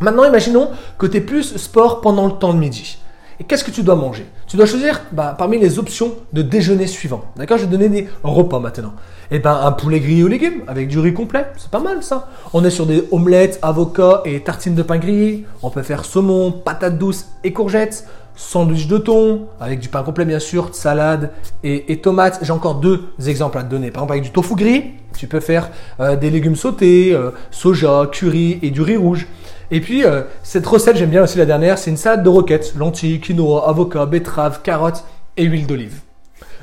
Maintenant, 0.00 0.24
imaginons 0.24 0.70
que 0.96 1.06
tu 1.06 1.18
es 1.18 1.20
plus 1.20 1.56
sport 1.56 2.00
pendant 2.00 2.26
le 2.26 2.32
temps 2.32 2.54
de 2.54 2.58
midi. 2.58 2.98
Et 3.40 3.44
qu'est-ce 3.44 3.64
que 3.64 3.70
tu 3.70 3.82
dois 3.82 3.96
manger? 3.96 4.26
Tu 4.48 4.56
dois 4.56 4.64
choisir 4.64 5.02
bah, 5.12 5.34
parmi 5.36 5.58
les 5.58 5.78
options 5.78 6.14
de 6.32 6.40
déjeuner 6.40 6.86
suivant. 6.86 7.22
D'accord 7.36 7.58
Je 7.58 7.64
vais 7.64 7.68
te 7.68 7.72
donner 7.72 7.90
des 7.90 8.08
repas 8.22 8.58
maintenant. 8.58 8.94
Et 9.30 9.36
eh 9.36 9.38
ben 9.40 9.60
un 9.62 9.72
poulet 9.72 10.00
grillé 10.00 10.22
aux 10.22 10.28
légumes 10.28 10.62
avec 10.66 10.88
du 10.88 10.98
riz 10.98 11.12
complet, 11.12 11.44
c'est 11.58 11.70
pas 11.70 11.80
mal 11.80 12.02
ça. 12.02 12.30
On 12.54 12.64
est 12.64 12.70
sur 12.70 12.86
des 12.86 13.04
omelettes, 13.10 13.58
avocats 13.60 14.22
et 14.24 14.40
tartines 14.40 14.74
de 14.74 14.82
pain 14.82 14.96
grillé. 14.96 15.44
On 15.62 15.68
peut 15.68 15.82
faire 15.82 16.06
saumon, 16.06 16.50
patates 16.50 16.96
douces 16.96 17.26
et 17.44 17.52
courgettes 17.52 18.06
sandwich 18.38 18.86
de 18.86 18.98
thon, 18.98 19.48
avec 19.60 19.80
du 19.80 19.88
pain 19.88 20.02
complet 20.02 20.24
bien 20.24 20.38
sûr, 20.38 20.74
salade 20.74 21.32
et, 21.64 22.00
tomates. 22.00 22.38
J'ai 22.40 22.52
encore 22.52 22.76
deux 22.76 23.10
exemples 23.26 23.58
à 23.58 23.64
te 23.64 23.68
donner. 23.68 23.90
Par 23.90 24.04
exemple, 24.04 24.12
avec 24.12 24.24
du 24.24 24.30
tofu 24.30 24.54
gris, 24.54 24.84
tu 25.16 25.26
peux 25.26 25.40
faire 25.40 25.70
euh, 26.00 26.16
des 26.16 26.30
légumes 26.30 26.54
sautés, 26.54 27.12
euh, 27.12 27.32
soja, 27.50 28.08
curry 28.10 28.60
et 28.62 28.70
du 28.70 28.80
riz 28.80 28.96
rouge. 28.96 29.26
Et 29.70 29.80
puis, 29.80 30.04
euh, 30.04 30.22
cette 30.42 30.66
recette, 30.66 30.96
j'aime 30.96 31.10
bien 31.10 31.22
aussi 31.22 31.38
la 31.38 31.46
dernière, 31.46 31.78
c'est 31.78 31.90
une 31.90 31.96
salade 31.96 32.22
de 32.22 32.28
roquettes, 32.28 32.74
lentilles, 32.76 33.20
quinoa, 33.20 33.68
avocat, 33.68 34.06
betterave, 34.06 34.62
carottes 34.62 35.04
et 35.36 35.44
huile 35.44 35.66
d'olive. 35.66 36.00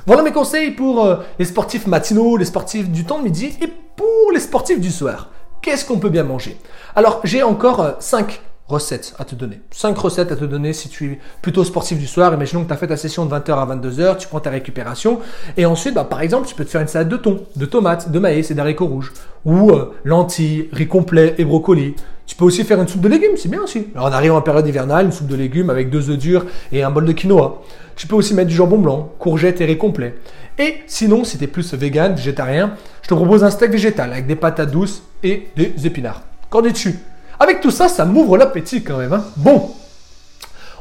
Voilà 0.06 0.22
mes 0.22 0.32
conseils 0.32 0.70
pour 0.70 1.18
les 1.38 1.44
sportifs 1.44 1.88
matinaux, 1.88 2.36
les 2.36 2.44
sportifs 2.44 2.88
du 2.88 3.04
temps 3.04 3.18
de 3.18 3.24
midi 3.24 3.56
et 3.60 3.66
pour 3.96 4.32
les 4.32 4.38
sportifs 4.38 4.80
du 4.80 4.90
soir. 4.90 5.30
Qu'est-ce 5.62 5.84
qu'on 5.84 5.98
peut 5.98 6.10
bien 6.10 6.22
manger? 6.22 6.56
Alors, 6.94 7.20
j'ai 7.24 7.42
encore 7.42 7.96
5 7.98 8.40
recettes 8.68 9.14
à 9.18 9.24
te 9.24 9.34
donner. 9.34 9.60
5 9.70 9.96
recettes 9.96 10.32
à 10.32 10.36
te 10.36 10.44
donner 10.44 10.72
si 10.72 10.88
tu 10.88 11.12
es 11.12 11.18
plutôt 11.42 11.64
sportif 11.64 11.98
du 11.98 12.06
soir. 12.06 12.34
Imaginons 12.34 12.62
que 12.62 12.68
tu 12.68 12.72
as 12.72 12.76
fait 12.76 12.86
ta 12.86 12.96
session 12.96 13.26
de 13.26 13.34
20h 13.34 13.52
à 13.52 13.76
22h, 13.76 14.16
tu 14.18 14.28
prends 14.28 14.40
ta 14.40 14.50
récupération. 14.50 15.20
Et 15.56 15.66
ensuite, 15.66 15.94
bah, 15.94 16.04
par 16.04 16.20
exemple, 16.20 16.46
tu 16.46 16.54
peux 16.54 16.64
te 16.64 16.70
faire 16.70 16.80
une 16.80 16.88
salade 16.88 17.08
de 17.08 17.16
thon, 17.16 17.40
de 17.54 17.66
tomates, 17.66 18.10
de 18.10 18.18
maïs 18.18 18.50
et 18.50 18.54
d'haricots 18.54 18.86
rouges. 18.86 19.12
Ou 19.44 19.70
euh, 19.70 19.92
lentilles, 20.04 20.68
riz 20.72 20.88
complet 20.88 21.34
et 21.38 21.44
brocolis. 21.44 21.94
Tu 22.26 22.34
peux 22.34 22.44
aussi 22.44 22.64
faire 22.64 22.80
une 22.80 22.88
soupe 22.88 23.02
de 23.02 23.08
légumes, 23.08 23.36
c'est 23.36 23.48
bien 23.48 23.62
aussi. 23.62 23.86
Alors 23.94 24.08
on 24.08 24.12
arrive 24.12 24.32
en 24.32 24.42
période 24.42 24.66
hivernale, 24.66 25.06
une 25.06 25.12
soupe 25.12 25.28
de 25.28 25.36
légumes 25.36 25.70
avec 25.70 25.90
deux 25.90 26.10
œufs 26.10 26.18
durs 26.18 26.44
et 26.72 26.82
un 26.82 26.90
bol 26.90 27.04
de 27.04 27.12
quinoa. 27.12 27.62
Tu 27.94 28.06
peux 28.06 28.16
aussi 28.16 28.34
mettre 28.34 28.48
du 28.48 28.54
jambon 28.54 28.78
blanc, 28.78 29.12
courgettes 29.18 29.60
et 29.60 29.64
riz 29.64 29.78
complet. 29.78 30.16
Et 30.58 30.76
sinon, 30.86 31.24
si 31.24 31.38
tu 31.38 31.44
es 31.44 31.46
plus 31.46 31.72
vegan, 31.74 32.14
végétarien, 32.14 32.74
je 33.02 33.08
te 33.08 33.14
propose 33.14 33.44
un 33.44 33.50
steak 33.50 33.70
végétal 33.70 34.12
avec 34.12 34.26
des 34.26 34.36
patates 34.36 34.70
douces 34.70 35.02
et 35.22 35.48
des 35.56 35.74
épinards. 35.86 36.22
Qu'en 36.50 36.62
dis-tu? 36.62 36.98
Avec 37.38 37.60
tout 37.60 37.70
ça, 37.70 37.88
ça 37.88 38.04
m'ouvre 38.04 38.36
l'appétit 38.36 38.82
quand 38.82 38.98
même. 38.98 39.12
Hein. 39.12 39.24
Bon, 39.36 39.70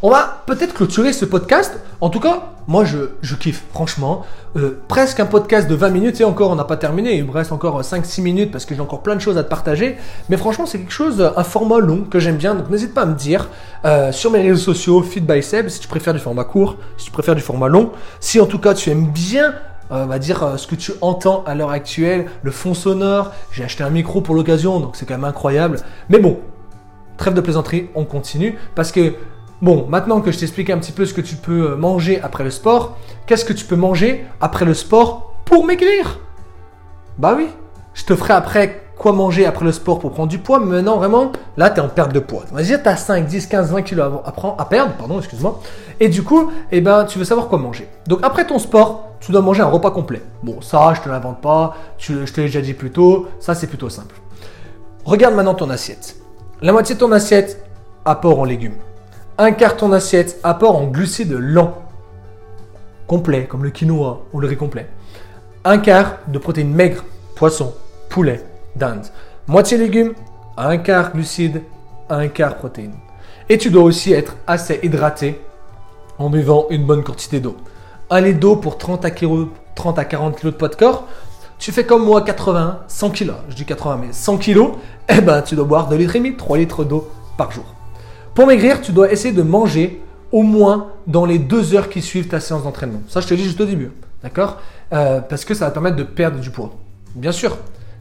on 0.02 0.10
va 0.10 0.44
peut-être 0.46 0.74
clôturer 0.74 1.14
ce 1.14 1.26
podcast. 1.26 1.80
En 2.02 2.10
tout 2.10 2.20
cas, 2.20 2.52
moi, 2.68 2.84
je, 2.84 3.36
kiffe, 3.36 3.64
franchement. 3.72 4.26
Euh, 4.56 4.82
presque 4.88 5.20
un 5.20 5.26
podcast 5.26 5.68
de 5.68 5.76
20 5.76 5.90
minutes 5.90 6.22
et 6.22 6.24
encore, 6.24 6.52
on 6.52 6.56
n'a 6.56 6.64
pas 6.64 6.78
terminé. 6.78 7.16
Il 7.16 7.26
me 7.26 7.32
reste 7.32 7.52
encore 7.52 7.82
5-6 7.82 8.22
minutes 8.22 8.52
parce 8.52 8.66
que 8.66 8.76
j'ai 8.76 8.82
encore 8.82 9.02
plein 9.02 9.16
de 9.16 9.22
choses 9.22 9.38
à 9.38 9.44
te 9.44 9.50
partager. 9.50 9.98
Mais 10.30 10.38
franchement, 10.38 10.66
c'est 10.66 10.80
quelque 10.80 10.94
chose, 10.94 11.32
un 11.36 11.44
format 11.44 11.80
long 11.80 12.04
que 12.10 12.20
j'aime 12.20 12.38
bien. 12.38 12.56
Donc, 12.56 12.70
n'hésite 12.70 12.94
pas 12.94 13.02
à 13.02 13.06
me 13.06 13.16
dire 13.16 13.50
euh, 13.86 14.12
sur 14.12 14.32
mes 14.32 14.42
réseaux 14.42 14.74
sociaux, 14.74 15.02
Feed 15.02 15.26
by 15.26 15.42
Seb, 15.44 15.70
si 15.70 15.80
tu 15.80 15.88
préfères 15.88 16.14
du 16.14 16.20
format 16.20 16.44
court, 16.44 16.78
si 16.98 17.06
tu 17.06 17.12
préfères 17.12 17.36
du 17.36 17.42
format 17.42 17.68
long. 17.68 17.92
Si 18.20 18.40
en 18.40 18.46
tout 18.46 18.60
cas, 18.60 18.74
tu 18.74 18.90
aimes 18.90 19.08
bien 19.08 19.54
euh, 19.92 20.04
on 20.04 20.08
va 20.08 20.18
dire 20.18 20.44
euh, 20.44 20.58
ce 20.58 20.66
que 20.66 20.76
tu 20.76 20.94
entends 21.02 21.44
à 21.46 21.54
l'heure 21.54 21.70
actuelle, 21.70 22.26
le 22.42 22.52
fond 22.52 22.74
sonore. 22.74 23.32
J'ai 23.52 23.64
acheté 23.64 23.84
un 23.84 23.90
micro 23.90 24.22
pour 24.22 24.34
l'occasion, 24.34 24.80
donc 24.80 24.96
c'est 24.96 25.06
quand 25.06 25.14
même 25.14 25.26
incroyable. 25.26 25.78
Mais 26.10 26.20
bon, 26.20 26.40
trêve 27.18 27.34
de 27.34 27.42
plaisanterie, 27.42 27.90
on 27.94 28.04
continue 28.04 28.58
parce 28.74 28.92
que 28.92 29.14
bon, 29.62 29.86
maintenant 29.90 30.22
que 30.22 30.32
je 30.32 30.40
t'explique 30.40 30.70
un 30.70 30.78
petit 30.78 30.92
peu 30.92 31.06
ce 31.06 31.14
que 31.14 31.22
tu 31.22 31.36
peux 31.36 31.72
euh, 31.72 31.76
manger 31.76 32.20
après 32.22 32.44
le 32.44 32.50
sport, 32.50 32.98
qu'est-ce 33.26 33.46
que 33.46 33.54
tu 33.54 33.66
peux 33.66 33.76
manger 33.76 34.26
après 34.42 34.66
le 34.66 34.74
sport 34.74 35.36
pour 35.46 35.66
maigrir? 35.66 36.20
Bah 37.18 37.34
oui, 37.38 37.48
je 37.94 38.04
te 38.04 38.16
ferai 38.16 38.34
après 38.34 38.82
quoi 38.98 39.12
manger 39.12 39.46
après 39.46 39.66
le 39.66 39.72
sport 39.72 40.00
pour 40.00 40.12
prendre 40.12 40.30
du 40.30 40.40
poids, 40.40 40.60
mais 40.60 40.78
maintenant 40.78 40.98
vraiment, 40.98 41.32
là 41.58 41.70
tu 41.70 41.78
es 41.78 41.84
en 41.84 41.90
perte 41.90 42.14
de 42.14 42.20
poids. 42.20 42.44
On 42.52 42.56
va 42.56 42.64
dire 42.64 42.82
tu 42.82 42.90
as 42.90 42.98
5, 42.98 43.26
10, 43.26 43.48
15, 43.48 43.72
20 43.72 43.82
kilos 43.82 44.12
à, 44.26 44.62
à 44.62 44.66
perdre, 44.66 44.94
pardon, 44.98 45.20
excuse-moi. 45.20 45.60
Et 46.00 46.10
du 46.10 46.24
coup, 46.24 46.52
eh 46.72 46.82
ben, 46.82 47.06
tu 47.06 47.20
veux 47.20 47.26
savoir 47.26 47.48
quoi 47.48 47.58
manger. 47.58 47.88
Donc 48.08 48.20
après 48.24 48.48
ton 48.48 48.60
sport, 48.60 49.10
tu 49.20 49.32
dois 49.32 49.42
manger 49.42 49.62
un 49.62 49.68
repas 49.68 49.92
complet. 49.92 50.22
Bon, 50.44 50.62
ça, 50.62 50.94
je 50.96 51.02
te 51.02 51.10
l'invente 51.10 51.42
pas, 51.42 51.76
je 51.98 52.14
te 52.26 52.42
l'ai 52.42 52.48
déjà 52.48 52.62
dit 52.62 52.74
plus 52.74 52.92
tôt, 52.92 53.28
ça 53.40 53.56
c'est 53.56 53.68
plutôt 53.68 53.90
simple. 53.90 54.16
Regarde 55.06 55.36
maintenant 55.36 55.54
ton 55.54 55.70
assiette. 55.70 56.16
La 56.62 56.72
moitié 56.72 56.96
de 56.96 57.00
ton 57.00 57.12
assiette, 57.12 57.64
apport 58.06 58.40
en 58.40 58.44
légumes. 58.44 58.76
Un 59.38 59.52
quart 59.52 59.74
de 59.74 59.80
ton 59.80 59.92
assiette, 59.92 60.40
apport 60.44 60.78
en 60.78 60.86
glucides 60.88 61.34
lents. 61.34 61.74
Complet, 63.06 63.48
comme 63.48 63.66
le 63.66 63.70
quinoa 63.70 64.22
ou 64.32 64.40
le 64.40 64.48
riz 64.48 64.56
complet. 64.56 64.88
Un 65.66 65.78
quart 65.78 66.20
de 66.30 66.40
protéines 66.40 66.74
maigres, 66.74 67.04
poisson, 67.36 67.74
poulet, 68.08 68.46
dinde. 68.78 69.06
Moitié 69.48 69.78
légumes, 69.78 70.14
un 70.56 70.78
quart 70.78 71.12
glucides, 71.12 71.64
un 72.10 72.30
quart 72.30 72.56
protéines. 72.56 72.96
Et 73.50 73.58
tu 73.58 73.72
dois 73.72 73.84
aussi 73.84 74.14
être 74.14 74.38
assez 74.48 74.80
hydraté 74.84 75.42
en 76.18 76.30
buvant 76.30 76.68
une 76.70 76.86
bonne 76.86 77.04
quantité 77.04 77.42
d'eau. 77.42 77.58
Un 78.10 78.22
litre 78.22 78.40
d'eau 78.40 78.56
pour 78.56 78.78
30 78.78 79.04
à, 79.04 79.12
30 79.12 80.00
à 80.00 80.06
40 80.06 80.38
kg 80.38 80.46
de 80.46 80.52
poids 80.52 80.70
de 80.70 80.76
corps. 80.76 81.10
Tu 81.60 81.74
fais 81.74 81.86
comme 81.86 82.06
moi 82.06 82.22
80, 82.22 82.84
100 82.88 83.10
kg. 83.10 83.34
Je 83.50 83.56
dis 83.56 83.66
80, 83.66 83.98
mais 83.98 84.14
100 84.14 84.38
kg, 84.38 84.62
eh 85.10 85.20
ben, 85.20 85.42
tu 85.42 85.56
dois 85.56 85.66
boire 85.66 85.90
2 85.90 85.98
litres 85.98 86.16
et 86.16 86.20
demi, 86.20 86.38
3 86.38 86.58
litres 86.58 86.86
d'eau 86.86 87.10
par 87.36 87.52
jour. 87.52 87.75
Pour 88.36 88.48
maigrir, 88.48 88.82
tu 88.82 88.92
dois 88.92 89.14
essayer 89.14 89.34
de 89.34 89.42
manger 89.42 90.02
au 90.34 90.44
moins 90.44 90.88
dans 91.08 91.26
les 91.26 91.40
2 91.40 91.74
heures 91.74 91.88
qui 91.88 92.02
suivent 92.02 92.28
ta 92.28 92.42
séance 92.42 92.64
d'entraînement. 92.64 93.02
Ça, 93.08 93.22
je 93.22 93.28
te 93.28 93.34
dis 93.34 93.46
juste 93.46 93.62
au 93.62 93.66
début. 93.66 93.92
D'accord? 94.22 94.58
Euh, 94.92 95.22
Parce 95.22 95.46
que 95.46 95.54
ça 95.54 95.64
va 95.64 95.72
te 95.72 95.76
permettre 95.76 95.96
de 95.96 96.04
perdre 96.04 96.40
du 96.42 96.50
poids. 96.50 96.74
Bien 97.16 97.32
sûr. 97.32 97.58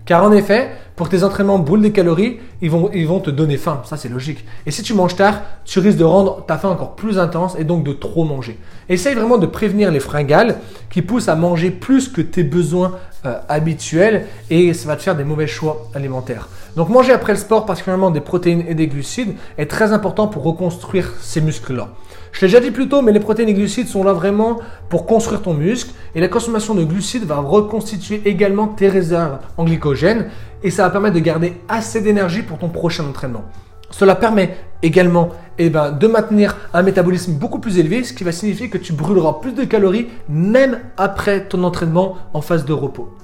Car 0.07 0.25
en 0.25 0.33
effet, 0.33 0.71
pour 0.97 1.09
tes 1.09 1.23
entraînements 1.23 1.61
brûlent 1.61 1.83
des 1.83 1.93
calories, 1.93 2.41
ils 2.61 2.71
vont, 2.71 2.91
ils 2.93 3.07
vont 3.07 3.21
te 3.21 3.31
donner 3.31 3.57
faim. 3.57 3.83
Ça, 3.85 3.97
c'est 3.97 4.09
logique. 4.09 4.45
Et 4.67 4.73
si 4.73 4.83
tu 4.83 4.93
manges 4.93 5.15
tard, 5.15 5.41
tu 5.65 5.79
risques 5.79 5.99
de 5.99 6.05
rendre 6.05 6.45
ta 6.45 6.59
faim 6.59 6.71
encore 6.71 6.97
plus 6.97 7.17
intense 7.21 7.55
et 7.57 7.63
donc 7.63 7.85
de 7.85 7.93
trop 7.93 8.25
manger. 8.25 8.59
Essaye 8.89 9.15
vraiment 9.15 9.39
de 9.39 9.47
prévenir 9.47 9.93
les 9.93 10.01
fringales 10.01 10.57
qui 10.91 11.01
poussent 11.01 11.29
à 11.29 11.37
manger 11.37 11.71
plus 11.71 12.09
que 12.09 12.21
tes 12.21 12.43
besoins 12.43 12.99
euh, 13.25 13.39
habituels 13.49 14.27
et 14.51 14.75
ça 14.75 14.89
va 14.89 14.97
te 14.97 15.03
faire 15.03 15.15
des 15.15 15.25
mauvais 15.25 15.47
choix 15.47 15.89
alimentaires. 15.95 16.49
Donc 16.77 16.89
manger 16.89 17.13
après 17.13 17.33
le 17.33 17.39
sport, 17.39 17.67
particulièrement 17.67 18.11
des 18.11 18.21
protéines 18.21 18.65
et 18.67 18.75
des 18.75 18.89
glucides, 18.89 19.35
est 19.59 19.67
très 19.67 19.93
important 19.93 20.27
pour 20.27 20.43
reconstruire 20.43 21.13
ces 21.21 21.41
muscles-là. 21.41 21.91
Je 22.33 22.41
l'ai 22.41 22.49
déjà 22.49 22.59
dit 22.59 22.73
plus 22.73 22.89
tôt, 22.89 23.01
mais 23.01 23.13
les 23.13 23.21
protéines 23.21 23.49
et 23.49 23.55
glucides 23.55 23.87
sont 23.87 24.03
là 24.03 24.13
vraiment 24.13 24.59
pour 24.89 25.07
construire 25.07 25.41
ton 25.41 25.55
muscle. 25.55 25.93
Et 26.17 26.21
la 26.21 26.27
consommation 26.27 26.75
de 26.75 26.83
glucides 26.83 27.25
va 27.25 27.37
reconstituer 27.37 28.23
également 28.25 28.67
tes 28.67 28.89
réserves 28.89 29.39
en 29.57 29.65
glycogène. 29.65 30.31
Et 30.65 30.71
ça 30.71 30.83
va 30.83 30.91
permettre 30.91 31.15
de 31.15 31.21
garder 31.21 31.61
assez 31.69 32.01
d'énergie 32.01 32.43
pour 32.43 32.59
ton 32.59 32.69
prochain 32.69 33.05
entraînement. 33.05 33.45
Cela 33.91 34.17
permet 34.17 34.57
également 34.83 35.29
eh 35.59 35.71
ben, 35.71 35.93
de 35.93 36.07
maintenir 36.09 36.57
un 36.73 36.83
métabolisme 36.83 37.35
beaucoup 37.35 37.61
plus 37.61 37.79
élevé, 37.79 38.03
ce 38.03 38.13
qui 38.13 38.25
va 38.25 38.33
signifier 38.33 38.69
que 38.69 38.79
tu 38.79 38.93
brûleras 38.93 39.35
plus 39.35 39.53
de 39.53 39.63
calories 39.63 40.09
même 40.29 40.81
après 40.97 41.45
ton 41.45 41.63
entraînement 41.63 42.17
en 42.33 42.41
phase 42.41 42.65
de 42.65 42.73
repos. 42.73 43.15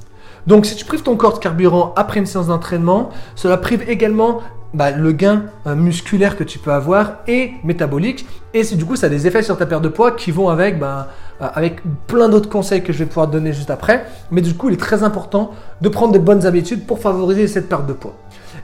Donc 0.46 0.66
si 0.66 0.76
tu 0.76 0.84
prives 0.84 1.02
ton 1.02 1.16
corps 1.16 1.34
de 1.34 1.38
carburant 1.38 1.92
après 1.96 2.20
une 2.20 2.26
séance 2.26 2.48
d'entraînement, 2.48 3.10
cela 3.34 3.56
prive 3.56 3.88
également 3.88 4.40
bah, 4.72 4.92
le 4.92 5.12
gain 5.12 5.46
euh, 5.66 5.74
musculaire 5.74 6.36
que 6.36 6.44
tu 6.44 6.58
peux 6.58 6.72
avoir 6.72 7.18
et 7.26 7.52
métabolique. 7.64 8.26
Et 8.54 8.62
du 8.62 8.84
coup, 8.84 8.96
ça 8.96 9.06
a 9.06 9.08
des 9.08 9.26
effets 9.26 9.42
sur 9.42 9.56
ta 9.56 9.66
perte 9.66 9.82
de 9.82 9.88
poids 9.88 10.12
qui 10.12 10.30
vont 10.30 10.48
avec, 10.48 10.78
bah, 10.78 11.08
euh, 11.42 11.48
avec 11.54 11.80
plein 12.06 12.28
d'autres 12.28 12.48
conseils 12.48 12.82
que 12.82 12.92
je 12.92 12.98
vais 12.98 13.06
pouvoir 13.06 13.26
te 13.26 13.32
donner 13.32 13.52
juste 13.52 13.70
après. 13.70 14.06
Mais 14.30 14.40
du 14.40 14.54
coup, 14.54 14.68
il 14.68 14.74
est 14.74 14.78
très 14.78 15.02
important 15.02 15.50
de 15.80 15.88
prendre 15.88 16.12
des 16.12 16.18
bonnes 16.18 16.46
habitudes 16.46 16.86
pour 16.86 17.00
favoriser 17.00 17.48
cette 17.48 17.68
perte 17.68 17.86
de 17.86 17.92
poids. 17.92 18.14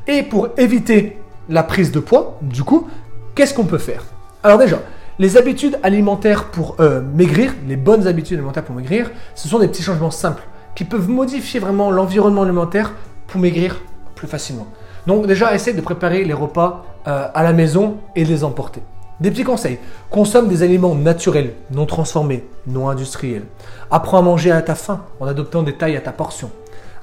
Et 0.06 0.22
pour 0.22 0.48
éviter 0.56 1.18
la 1.48 1.62
prise 1.62 1.90
de 1.90 2.00
poids, 2.00 2.38
du 2.42 2.62
coup, 2.62 2.88
qu'est-ce 3.34 3.54
qu'on 3.54 3.64
peut 3.64 3.78
faire? 3.78 4.02
Alors 4.44 4.58
déjà, 4.58 4.78
les 5.18 5.36
habitudes 5.36 5.78
alimentaires 5.82 6.44
pour 6.50 6.76
euh, 6.78 7.00
maigrir, 7.00 7.52
les 7.66 7.76
bonnes 7.76 8.06
habitudes 8.06 8.38
alimentaires 8.38 8.64
pour 8.64 8.76
maigrir, 8.76 9.10
ce 9.34 9.48
sont 9.48 9.58
des 9.58 9.66
petits 9.66 9.82
changements 9.82 10.10
simples 10.10 10.42
qui 10.76 10.84
peuvent 10.84 11.08
modifier 11.08 11.58
vraiment 11.58 11.90
l'environnement 11.90 12.42
alimentaire 12.42 12.92
pour 13.26 13.40
maigrir 13.40 13.80
plus 14.14 14.28
facilement. 14.28 14.68
Donc 15.08 15.26
déjà, 15.26 15.54
essaye 15.54 15.74
de 15.74 15.80
préparer 15.80 16.22
les 16.22 16.34
repas 16.34 16.84
euh, 17.08 17.26
à 17.34 17.42
la 17.42 17.52
maison 17.52 17.96
et 18.14 18.24
de 18.24 18.28
les 18.28 18.44
emporter. 18.44 18.82
Des 19.18 19.30
petits 19.30 19.44
conseils. 19.44 19.78
Consomme 20.10 20.48
des 20.48 20.62
aliments 20.62 20.94
naturels, 20.94 21.54
non 21.70 21.86
transformés, 21.86 22.44
non 22.66 22.88
industriels. 22.88 23.44
Apprends 23.90 24.18
à 24.18 24.22
manger 24.22 24.52
à 24.52 24.60
ta 24.60 24.74
faim 24.74 25.00
en 25.18 25.26
adoptant 25.26 25.62
des 25.62 25.72
tailles 25.72 25.96
à 25.96 26.00
ta 26.00 26.12
portion. 26.12 26.50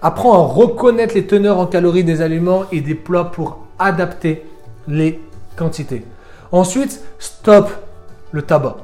Apprends 0.02 0.34
à 0.34 0.46
reconnaître 0.46 1.16
les 1.16 1.26
teneurs 1.26 1.58
en 1.58 1.66
calories 1.66 2.04
des 2.04 2.22
aliments 2.22 2.66
et 2.72 2.82
des 2.82 2.94
plats 2.94 3.24
pour 3.24 3.66
adapter 3.80 4.46
les 4.88 5.20
quantités. 5.56 6.06
Ensuite, 6.52 7.02
stop 7.18 7.72
le 8.32 8.44
tabac. 8.44 8.78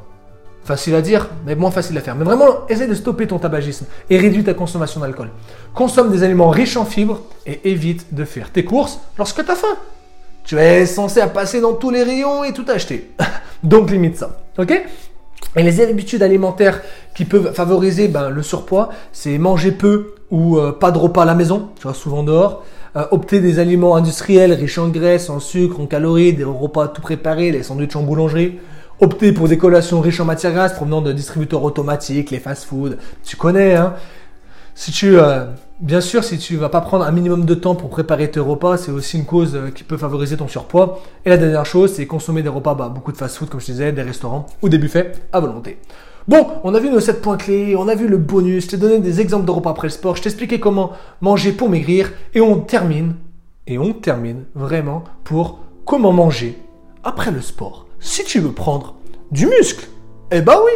Facile 0.70 0.94
à 0.94 1.02
dire, 1.02 1.30
mais 1.48 1.56
moins 1.56 1.72
facile 1.72 1.98
à 1.98 2.02
faire. 2.02 2.16
Mais 2.16 2.24
vraiment, 2.24 2.68
essaie 2.70 2.86
de 2.86 2.94
stopper 2.94 3.26
ton 3.26 3.40
tabagisme 3.40 3.88
et 4.12 4.20
réduis 4.20 4.44
ta 4.44 4.54
consommation 4.54 5.00
d'alcool. 5.00 5.30
Consomme 5.74 6.12
des 6.12 6.22
aliments 6.22 6.52
riches 6.52 6.78
en 6.78 6.86
fibres 6.86 7.22
et 7.48 7.72
évite 7.72 8.14
de 8.14 8.24
faire 8.24 8.52
tes 8.52 8.64
courses 8.64 9.00
lorsque 9.18 9.44
tu 9.44 9.50
as 9.50 9.56
faim. 9.56 9.80
Tu 10.44 10.60
es 10.60 10.86
censé 10.86 11.22
passer 11.34 11.60
dans 11.60 11.74
tous 11.74 11.90
les 11.90 12.04
rayons 12.04 12.44
et 12.44 12.54
tout 12.54 12.66
acheter. 12.68 13.10
Donc 13.64 13.90
limite 13.90 14.18
ça. 14.18 14.42
Ok? 14.60 14.80
Et 15.56 15.64
les 15.64 15.82
habitudes 15.82 16.22
alimentaires 16.22 16.82
qui 17.16 17.26
peuvent 17.26 17.52
favoriser 17.52 18.08
ben, 18.08 18.30
le 18.30 18.44
surpoids, 18.44 18.90
c'est 19.12 19.40
manger 19.40 19.72
peu 19.72 20.14
ou 20.30 20.60
euh, 20.60 20.72
pas 20.72 20.92
de 20.92 21.00
repas 21.00 21.24
à 21.24 21.26
la 21.26 21.34
maison, 21.34 21.70
tu 21.78 21.82
vois, 21.82 21.96
souvent 21.96 22.22
dehors. 22.22 22.64
Euh, 22.96 23.06
opter 23.10 23.40
des 23.40 23.58
aliments 23.58 23.96
industriels 23.96 24.54
riches 24.54 24.78
en 24.78 24.90
graisse, 24.90 25.32
en 25.32 25.40
sucre, 25.40 25.80
en 25.80 25.88
calories, 25.88 26.34
des 26.34 26.44
repas 26.44 26.90
tout 26.90 27.02
préparés, 27.02 27.50
les 27.50 27.64
sandwichs 27.64 27.96
en 27.96 28.04
boulangerie 28.04 28.60
opter 29.02 29.32
pour 29.32 29.48
des 29.48 29.58
collations 29.58 30.02
riches 30.02 30.20
en 30.20 30.26
matières 30.26 30.54
grasses 30.54 30.74
provenant 30.74 31.02
de 31.02 31.12
distributeurs 31.12 31.64
automatiques, 31.64 32.32
les 32.32 32.40
fast-food. 32.40 32.98
Tu 33.24 33.36
connais, 33.36 33.76
hein 33.76 33.96
Si 34.76 34.92
tu, 34.92 35.18
euh, 35.18 35.46
bien 35.80 36.02
sûr, 36.02 36.24
si 36.24 36.38
tu 36.38 36.58
vas 36.58 36.70
pas 36.70 36.82
prendre 36.82 37.06
un 37.06 37.12
minimum 37.12 37.46
de 37.46 37.54
temps 37.54 37.76
pour 37.76 37.90
préparer 37.90 38.30
tes 38.30 38.40
repas, 38.40 38.78
c'est 38.78 38.92
aussi 38.92 39.18
une 39.18 39.26
cause 39.26 39.56
euh, 39.56 39.70
qui 39.70 39.84
peut 39.84 39.98
favoriser 39.98 40.38
ton 40.38 40.48
surpoids. 40.48 41.02
Et 41.26 41.30
la 41.30 41.38
dernière 41.38 41.66
chose, 41.66 41.94
c'est 41.94 42.06
consommer 42.08 42.44
des 42.44 42.50
repas, 42.50 42.76
bah, 42.76 42.90
beaucoup 42.90 43.12
de 43.12 43.18
fast-food, 43.18 43.50
comme 43.50 43.62
je 43.62 43.68
disais, 43.68 43.92
des 43.92 44.02
restaurants 44.02 44.46
ou 44.62 44.70
des 44.70 44.78
buffets 44.78 45.14
à 45.32 45.40
volonté. 45.40 45.78
Bon, 46.28 46.46
on 46.64 46.76
a 46.76 46.80
vu 46.80 46.90
nos 46.90 47.00
7 47.00 47.22
points 47.22 47.38
clés, 47.38 47.76
on 47.76 47.88
a 47.88 47.96
vu 47.96 48.08
le 48.08 48.18
bonus, 48.18 48.66
je 48.66 48.70
t'ai 48.70 48.78
donné 48.78 49.00
des 49.00 49.20
exemples 49.20 49.46
de 49.46 49.52
repas 49.52 49.72
après 49.72 49.88
le 49.88 49.92
sport, 49.92 50.16
je 50.16 50.22
t'ai 50.22 50.30
expliqué 50.30 50.60
comment 50.60 50.92
manger 51.22 51.54
pour 51.54 51.70
maigrir, 51.70 52.12
et 52.36 52.42
on 52.42 52.60
termine, 52.60 53.16
et 53.66 53.80
on 53.80 53.94
termine 53.94 54.44
vraiment 54.54 55.04
pour 55.24 55.60
comment 55.86 56.12
manger 56.12 56.60
après 57.04 57.32
le 57.32 57.42
sport 57.42 57.89
si 58.00 58.24
tu 58.24 58.40
veux 58.40 58.52
prendre 58.52 58.96
du 59.32 59.46
muscle, 59.46 59.88
eh 60.32 60.42
ben 60.42 60.56
oui, 60.64 60.72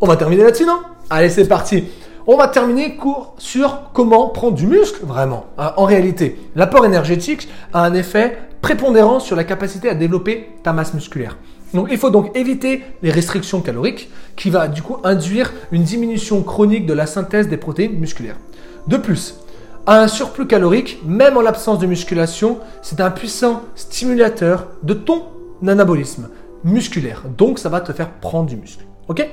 on 0.00 0.06
va 0.06 0.16
terminer 0.16 0.44
là-dessus, 0.44 0.66
non? 0.66 0.80
Allez, 1.10 1.28
c'est 1.28 1.46
parti. 1.46 1.84
On 2.26 2.36
va 2.36 2.48
terminer 2.48 2.96
court 2.96 3.34
sur 3.38 3.90
comment 3.92 4.28
prendre 4.28 4.54
du 4.54 4.66
muscle, 4.66 5.04
vraiment. 5.04 5.46
Euh, 5.58 5.68
en 5.76 5.84
réalité, 5.84 6.38
l'apport 6.56 6.86
énergétique 6.86 7.48
a 7.72 7.84
un 7.84 7.94
effet 7.94 8.38
prépondérant 8.62 9.20
sur 9.20 9.36
la 9.36 9.44
capacité 9.44 9.90
à 9.90 9.94
développer 9.94 10.48
ta 10.62 10.72
masse 10.72 10.94
musculaire. 10.94 11.36
Donc, 11.74 11.88
il 11.90 11.98
faut 11.98 12.10
donc 12.10 12.34
éviter 12.36 12.82
les 13.02 13.10
restrictions 13.10 13.60
caloriques 13.60 14.08
qui 14.36 14.48
va 14.48 14.68
du 14.68 14.80
coup 14.80 14.96
induire 15.04 15.52
une 15.70 15.82
diminution 15.82 16.42
chronique 16.42 16.86
de 16.86 16.94
la 16.94 17.06
synthèse 17.06 17.48
des 17.48 17.56
protéines 17.56 17.98
musculaires. 17.98 18.38
De 18.86 18.96
plus, 18.96 19.40
un 19.86 20.08
surplus 20.08 20.46
calorique, 20.46 21.00
même 21.04 21.36
en 21.36 21.42
l'absence 21.42 21.78
de 21.78 21.86
musculation, 21.86 22.58
c'est 22.80 23.00
un 23.00 23.10
puissant 23.10 23.62
stimulateur 23.74 24.68
de 24.82 24.94
ton 24.94 25.24
anabolisme, 25.66 26.28
musculaire. 26.64 27.22
Donc, 27.36 27.58
ça 27.58 27.68
va 27.68 27.80
te 27.80 27.92
faire 27.92 28.10
prendre 28.10 28.48
du 28.48 28.56
muscle. 28.56 28.84
Ok? 29.08 29.28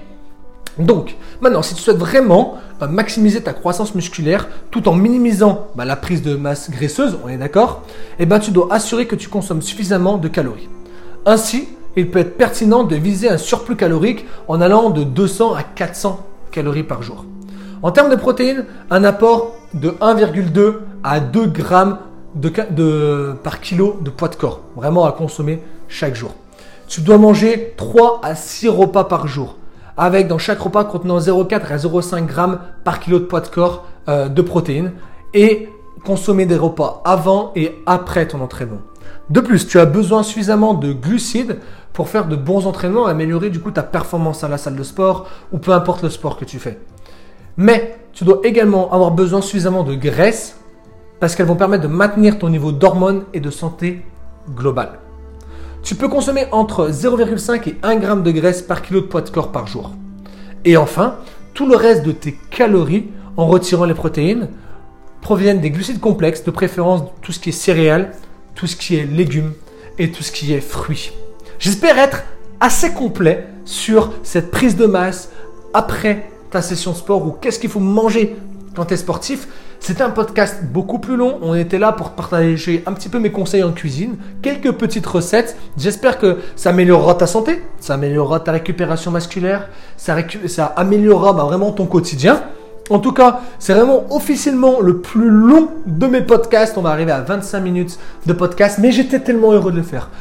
Donc, 0.77 1.15
maintenant, 1.41 1.61
si 1.61 1.75
tu 1.75 1.81
souhaites 1.81 1.97
vraiment 1.97 2.57
euh, 2.81 2.87
maximiser 2.87 3.41
ta 3.41 3.53
croissance 3.53 3.93
musculaire 3.93 4.47
tout 4.69 4.87
en 4.87 4.93
minimisant 4.93 5.67
bah, 5.75 5.85
la 5.85 5.95
prise 5.95 6.21
de 6.21 6.35
masse 6.35 6.69
graisseuse, 6.69 7.17
on 7.23 7.27
est 7.27 7.37
d'accord, 7.37 7.83
eh 8.19 8.25
ben, 8.25 8.39
tu 8.39 8.51
dois 8.51 8.67
assurer 8.71 9.05
que 9.05 9.15
tu 9.15 9.27
consommes 9.27 9.61
suffisamment 9.61 10.17
de 10.17 10.27
calories. 10.27 10.69
Ainsi, 11.25 11.67
il 11.97 12.09
peut 12.09 12.19
être 12.19 12.37
pertinent 12.37 12.83
de 12.83 12.95
viser 12.95 13.29
un 13.29 13.37
surplus 13.37 13.75
calorique 13.75 14.25
en 14.47 14.61
allant 14.61 14.89
de 14.91 15.03
200 15.03 15.55
à 15.55 15.63
400 15.63 16.25
calories 16.51 16.83
par 16.83 17.03
jour. 17.03 17.25
En 17.83 17.91
termes 17.91 18.09
de 18.09 18.15
protéines, 18.15 18.65
un 18.89 19.03
apport 19.03 19.55
de 19.73 19.89
1,2 19.89 20.75
à 21.03 21.19
2 21.19 21.47
grammes 21.47 21.97
par 23.43 23.59
kilo 23.59 23.99
de 24.01 24.09
poids 24.09 24.29
de 24.29 24.35
corps, 24.35 24.61
vraiment 24.75 25.05
à 25.05 25.11
consommer 25.11 25.61
chaque 25.89 26.15
jour. 26.15 26.33
Tu 26.91 26.99
dois 26.99 27.17
manger 27.17 27.73
3 27.77 28.19
à 28.21 28.35
6 28.35 28.67
repas 28.67 29.05
par 29.05 29.25
jour, 29.25 29.55
avec 29.95 30.27
dans 30.27 30.37
chaque 30.37 30.59
repas 30.59 30.83
contenant 30.83 31.19
0,4 31.19 31.71
à 31.71 31.77
0,5 31.77 32.27
g 32.27 32.57
par 32.83 32.99
kilo 32.99 33.19
de 33.19 33.23
poids 33.23 33.39
de 33.39 33.47
corps 33.47 33.85
euh, 34.09 34.27
de 34.27 34.41
protéines, 34.41 34.91
et 35.33 35.69
consommer 36.03 36.45
des 36.45 36.57
repas 36.57 37.01
avant 37.05 37.53
et 37.55 37.81
après 37.85 38.27
ton 38.27 38.41
entraînement. 38.41 38.81
De 39.29 39.39
plus, 39.39 39.65
tu 39.69 39.79
as 39.79 39.85
besoin 39.85 40.21
suffisamment 40.21 40.73
de 40.73 40.91
glucides 40.91 41.59
pour 41.93 42.09
faire 42.09 42.27
de 42.27 42.35
bons 42.35 42.67
entraînements 42.67 43.07
et 43.07 43.11
améliorer 43.11 43.51
du 43.51 43.61
coup 43.61 43.71
ta 43.71 43.83
performance 43.83 44.43
à 44.43 44.49
la 44.49 44.57
salle 44.57 44.75
de 44.75 44.83
sport 44.83 45.29
ou 45.53 45.59
peu 45.59 45.71
importe 45.71 46.03
le 46.03 46.09
sport 46.09 46.35
que 46.35 46.43
tu 46.43 46.59
fais. 46.59 46.77
Mais 47.55 47.99
tu 48.11 48.25
dois 48.25 48.41
également 48.43 48.91
avoir 48.91 49.11
besoin 49.11 49.39
suffisamment 49.39 49.83
de 49.83 49.95
graisse 49.95 50.57
parce 51.21 51.37
qu'elles 51.37 51.45
vont 51.45 51.55
permettre 51.55 51.83
de 51.83 51.87
maintenir 51.87 52.37
ton 52.37 52.49
niveau 52.49 52.73
d'hormones 52.73 53.23
et 53.33 53.39
de 53.39 53.49
santé 53.49 54.03
globale. 54.53 55.00
Tu 55.83 55.95
peux 55.95 56.07
consommer 56.07 56.45
entre 56.51 56.89
0,5 56.89 57.69
et 57.69 57.77
1 57.81 58.01
g 58.01 58.07
de 58.23 58.31
graisse 58.31 58.61
par 58.61 58.83
kilo 58.83 59.01
de 59.01 59.07
poids 59.07 59.21
de 59.21 59.29
corps 59.29 59.51
par 59.51 59.65
jour. 59.65 59.91
Et 60.63 60.77
enfin, 60.77 61.15
tout 61.53 61.67
le 61.67 61.75
reste 61.75 62.03
de 62.03 62.11
tes 62.11 62.37
calories, 62.51 63.07
en 63.35 63.47
retirant 63.47 63.85
les 63.85 63.95
protéines, 63.95 64.49
proviennent 65.21 65.59
des 65.59 65.71
glucides 65.71 65.99
complexes, 65.99 66.43
de 66.43 66.51
préférence 66.51 67.03
tout 67.21 67.31
ce 67.31 67.39
qui 67.39 67.49
est 67.49 67.53
céréales, 67.53 68.11
tout 68.53 68.67
ce 68.67 68.75
qui 68.75 68.95
est 68.95 69.05
légumes 69.05 69.53
et 69.97 70.11
tout 70.11 70.21
ce 70.21 70.31
qui 70.31 70.53
est 70.53 70.61
fruits. 70.61 71.11
J'espère 71.57 71.97
être 71.97 72.23
assez 72.59 72.91
complet 72.91 73.47
sur 73.65 74.11
cette 74.23 74.51
prise 74.51 74.75
de 74.75 74.85
masse 74.85 75.31
après 75.73 76.29
ta 76.51 76.61
session 76.61 76.93
sport 76.93 77.25
ou 77.25 77.31
qu'est-ce 77.31 77.59
qu'il 77.59 77.69
faut 77.69 77.79
manger 77.79 78.35
quand 78.75 78.85
tu 78.85 78.93
es 78.93 78.97
sportif. 78.97 79.47
C'était 79.83 80.03
un 80.03 80.11
podcast 80.11 80.63
beaucoup 80.63 80.99
plus 80.99 81.15
long. 81.15 81.39
On 81.41 81.55
était 81.55 81.79
là 81.79 81.91
pour 81.91 82.11
partager 82.11 82.83
un 82.85 82.93
petit 82.93 83.09
peu 83.09 83.17
mes 83.17 83.31
conseils 83.31 83.63
en 83.63 83.71
cuisine, 83.71 84.15
quelques 84.43 84.73
petites 84.73 85.07
recettes. 85.07 85.57
J'espère 85.75 86.19
que 86.19 86.37
ça 86.55 86.69
améliorera 86.69 87.15
ta 87.15 87.25
santé, 87.25 87.63
ça 87.79 87.95
améliorera 87.95 88.41
ta 88.41 88.51
récupération 88.51 89.09
musculaire, 89.09 89.69
ça, 89.97 90.17
améliorera 90.75 91.33
bah, 91.33 91.45
vraiment 91.45 91.71
ton 91.71 91.87
quotidien. 91.87 92.43
En 92.91 92.99
tout 92.99 93.11
cas, 93.11 93.41
c'est 93.57 93.73
vraiment 93.73 94.05
officiellement 94.11 94.81
le 94.81 94.99
plus 94.99 95.31
long 95.31 95.69
de 95.87 96.05
mes 96.05 96.21
podcasts. 96.21 96.77
On 96.77 96.81
va 96.83 96.91
arriver 96.91 97.11
à 97.11 97.21
25 97.21 97.59
minutes 97.59 97.97
de 98.27 98.33
podcast, 98.33 98.77
mais 98.79 98.91
j'étais 98.91 99.19
tellement 99.19 99.51
heureux 99.51 99.71
de 99.71 99.77
le 99.77 99.83
faire 99.83 100.11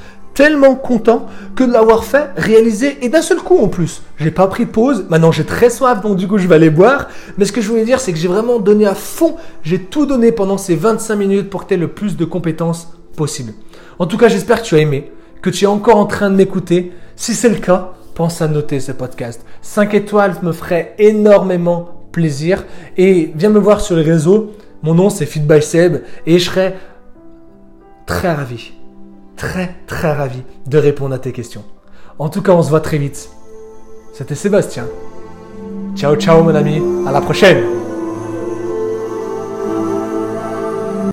tellement 0.41 0.75
content 0.75 1.27
que 1.55 1.65
de 1.65 1.71
l'avoir 1.71 2.03
fait, 2.03 2.31
réalisé 2.35 2.97
et 3.03 3.11
d'un 3.11 3.21
seul 3.21 3.41
coup 3.41 3.59
en 3.59 3.69
plus. 3.69 4.01
J'ai 4.17 4.31
pas 4.31 4.47
pris 4.47 4.65
de 4.65 4.71
pause. 4.71 5.05
Maintenant 5.11 5.33
j'ai 5.33 5.45
très 5.45 5.69
soif 5.69 6.01
donc 6.01 6.17
du 6.17 6.27
coup 6.27 6.39
je 6.39 6.49
vais 6.49 6.55
aller 6.55 6.71
boire. 6.71 7.09
Mais 7.37 7.45
ce 7.45 7.53
que 7.53 7.61
je 7.61 7.69
voulais 7.69 7.85
dire 7.85 8.01
c'est 8.01 8.11
que 8.11 8.19
j'ai 8.19 8.27
vraiment 8.27 8.59
donné 8.59 8.87
à 8.87 8.95
fond. 8.95 9.37
J'ai 9.63 9.79
tout 9.79 10.07
donné 10.07 10.33
pendant 10.33 10.57
ces 10.57 10.77
25 10.77 11.15
minutes 11.15 11.51
pour 11.51 11.65
que 11.65 11.69
tu 11.69 11.75
aies 11.75 11.77
le 11.77 11.89
plus 11.89 12.17
de 12.17 12.25
compétences 12.25 12.89
possible. 13.17 13.53
En 13.99 14.07
tout 14.07 14.17
cas 14.17 14.29
j'espère 14.29 14.63
que 14.63 14.67
tu 14.67 14.77
as 14.77 14.79
aimé, 14.79 15.13
que 15.43 15.51
tu 15.51 15.65
es 15.65 15.69
encore 15.69 15.99
en 15.99 16.07
train 16.07 16.31
de 16.31 16.37
m'écouter. 16.37 16.95
Si 17.17 17.35
c'est 17.35 17.51
le 17.51 17.57
cas, 17.57 17.93
pense 18.15 18.41
à 18.41 18.49
noter 18.49 18.81
ce 18.81 18.93
podcast. 18.93 19.45
5 19.61 19.93
étoiles 19.93 20.37
me 20.43 20.53
ferait 20.53 20.95
énormément 20.99 22.07
plaisir. 22.13 22.65
Et 22.97 23.31
viens 23.37 23.51
me 23.51 23.59
voir 23.59 23.83
sur 23.83 23.95
les 23.95 24.05
réseaux. 24.05 24.53
Mon 24.83 24.95
nom 24.95 25.11
c'est 25.11 25.27
Feed 25.27 25.61
Seb 25.61 25.99
et 26.25 26.39
je 26.39 26.45
serai 26.47 26.77
très 28.07 28.33
ravi, 28.33 28.73
très 29.41 29.75
très 29.87 30.13
ravi 30.13 30.43
de 30.67 30.77
répondre 30.77 31.15
à 31.15 31.19
tes 31.19 31.33
questions. 31.33 31.65
En 32.19 32.29
tout 32.29 32.43
cas, 32.43 32.53
on 32.53 32.63
se 32.63 32.69
voit 32.69 32.83
très 32.83 32.99
vite. 32.99 33.31
C'était 34.13 34.35
Sébastien. 34.35 34.87
Ciao 35.97 36.15
ciao 36.17 36.43
mon 36.43 36.55
ami, 36.55 36.83
à 37.07 37.11
la 37.11 37.23
prochaine 37.23 37.80